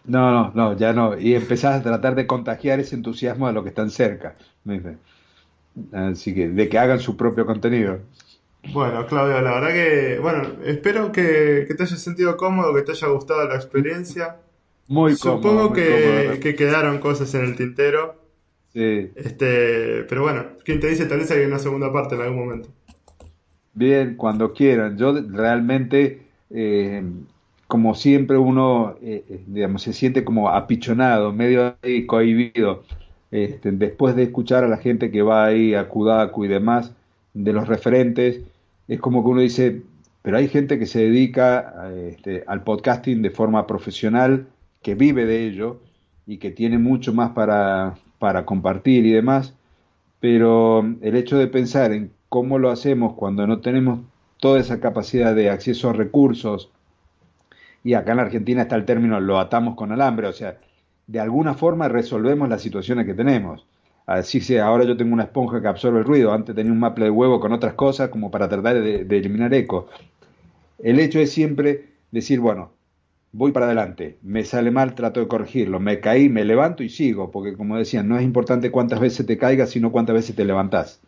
[0.05, 1.19] No, no, no, ya no.
[1.19, 4.37] Y empezás a tratar de contagiar ese entusiasmo de los que están cerca.
[5.93, 8.01] Así que, de que hagan su propio contenido.
[8.75, 13.09] Bueno, Claudio, la verdad que, bueno, espero que, te hayas sentido cómodo, que te haya
[13.09, 14.37] gustado la experiencia.
[14.89, 15.43] Muy cómodo.
[15.43, 18.21] Supongo que, que, quedaron cosas en el tintero.
[18.75, 19.11] Sí.
[19.15, 21.07] Este, pero bueno, ¿quién te dice?
[21.07, 22.69] Tal vez hay una segunda parte en algún momento.
[23.79, 24.99] Bien, cuando quieran.
[24.99, 27.01] Yo realmente, eh,
[27.69, 32.83] como siempre, uno, eh, eh, digamos, se siente como apichonado, medio ahí cohibido.
[33.31, 36.93] Este, después de escuchar a la gente que va ahí a Kudaku y demás,
[37.35, 38.41] de los referentes,
[38.89, 39.83] es como que uno dice,
[40.23, 44.49] pero hay gente que se dedica este, al podcasting de forma profesional,
[44.83, 45.81] que vive de ello
[46.27, 49.55] y que tiene mucho más para, para compartir y demás,
[50.19, 54.01] pero el hecho de pensar en cómo lo hacemos cuando no tenemos
[54.39, 56.71] toda esa capacidad de acceso a recursos,
[57.85, 60.59] y acá en Argentina está el término lo atamos con alambre, o sea,
[61.07, 63.67] de alguna forma resolvemos las situaciones que tenemos.
[64.07, 67.07] Así sea, ahora yo tengo una esponja que absorbe el ruido, antes tenía un maple
[67.07, 69.89] de huevo con otras cosas como para tratar de, eliminar eco.
[70.79, 72.73] El hecho es siempre decir, bueno,
[73.33, 74.19] voy para adelante.
[74.23, 75.81] Me sale mal, trato de corregirlo.
[75.81, 79.37] Me caí, me levanto y sigo, porque como decían, no es importante cuántas veces te
[79.37, 81.01] caigas, sino cuántas veces te levantás.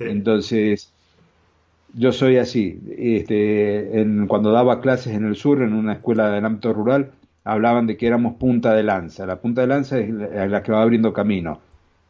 [0.00, 0.92] Entonces,
[1.94, 2.80] yo soy así.
[2.96, 7.12] Este, en, cuando daba clases en el sur, en una escuela del ámbito rural,
[7.44, 9.26] hablaban de que éramos punta de lanza.
[9.26, 11.60] La punta de lanza es la, que va abriendo camino.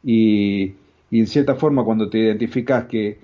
[0.03, 0.75] Y,
[1.11, 3.19] y, en cierta forma, cuando te identificas que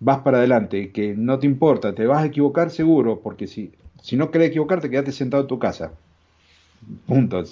[0.00, 3.72] vas para adelante, que no te importa, te vas a equivocar seguro, porque si,
[4.02, 5.92] si no querés equivocarte, quédate sentado en tu casa.
[7.06, 7.44] Punto.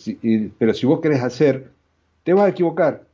[0.58, 1.70] pero si vos querés hacer,
[2.24, 3.04] te vas a equivocar.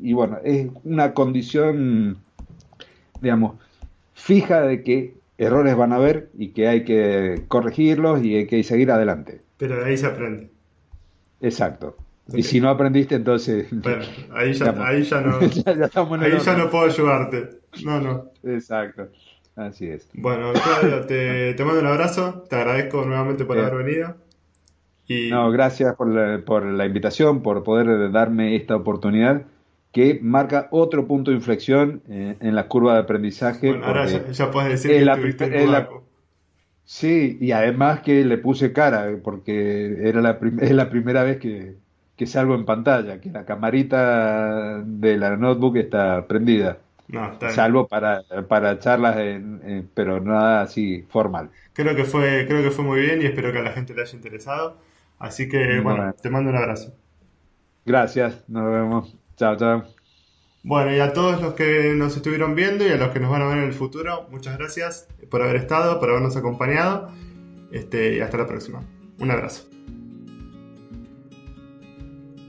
[0.00, 2.18] Y bueno, es una condición,
[3.20, 3.56] digamos,
[4.14, 8.62] fija de que errores van a haber y que hay que corregirlos y hay que
[8.62, 9.40] seguir adelante.
[9.56, 10.50] Pero de ahí se aprende.
[11.40, 11.96] Exacto.
[12.32, 13.66] Y si no aprendiste, entonces.
[13.70, 15.38] Bueno, ahí ya, ahí ya no.
[16.20, 17.60] ahí ya no puedo ayudarte.
[17.84, 18.30] No, no.
[18.44, 19.08] Exacto.
[19.56, 20.08] Así es.
[20.14, 22.44] Bueno, Claudio, te, te mando un abrazo.
[22.48, 24.16] Te agradezco nuevamente por haber venido.
[25.06, 25.28] Y...
[25.30, 29.42] No, gracias por la, por la invitación, por poder darme esta oportunidad
[29.92, 33.68] que marca otro punto de inflexión eh, en la curva de aprendizaje.
[33.68, 36.10] Bueno, ahora ya, puedes decir que la, tuviste un
[36.84, 41.76] Sí, y además que le puse cara, porque era la es la primera vez que,
[42.16, 46.78] que salgo en pantalla, que la camarita de la notebook está prendida.
[47.06, 51.50] No, está Salvo para, para charlas, en, pero nada así formal.
[51.72, 54.02] Creo que, fue, creo que fue muy bien y espero que a la gente le
[54.02, 54.76] haya interesado.
[55.18, 56.92] Así que, bueno te mando un abrazo.
[57.84, 59.16] Gracias, nos vemos.
[59.40, 59.84] Chao, chao.
[60.62, 63.40] Bueno, y a todos los que nos estuvieron viendo y a los que nos van
[63.40, 67.10] a ver en el futuro, muchas gracias por haber estado, por habernos acompañado.
[67.72, 68.82] Este, y hasta la próxima.
[69.18, 69.66] Un abrazo.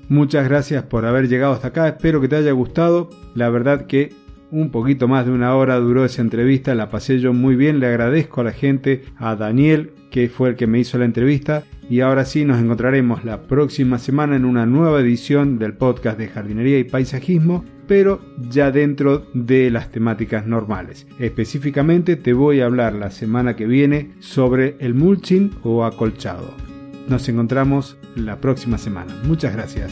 [0.10, 3.10] Muchas gracias por haber llegado hasta acá, espero que te haya gustado.
[3.36, 4.14] La verdad que
[4.52, 7.88] un poquito más de una hora duró esa entrevista, la pasé yo muy bien, le
[7.88, 12.02] agradezco a la gente, a Daniel, que fue el que me hizo la entrevista, y
[12.02, 16.78] ahora sí nos encontraremos la próxima semana en una nueva edición del podcast de jardinería
[16.78, 21.08] y paisajismo, pero ya dentro de las temáticas normales.
[21.20, 26.54] Específicamente te voy a hablar la semana que viene sobre el mulching o acolchado.
[27.10, 29.14] Nos encontramos la próxima semana.
[29.26, 29.92] Muchas gracias.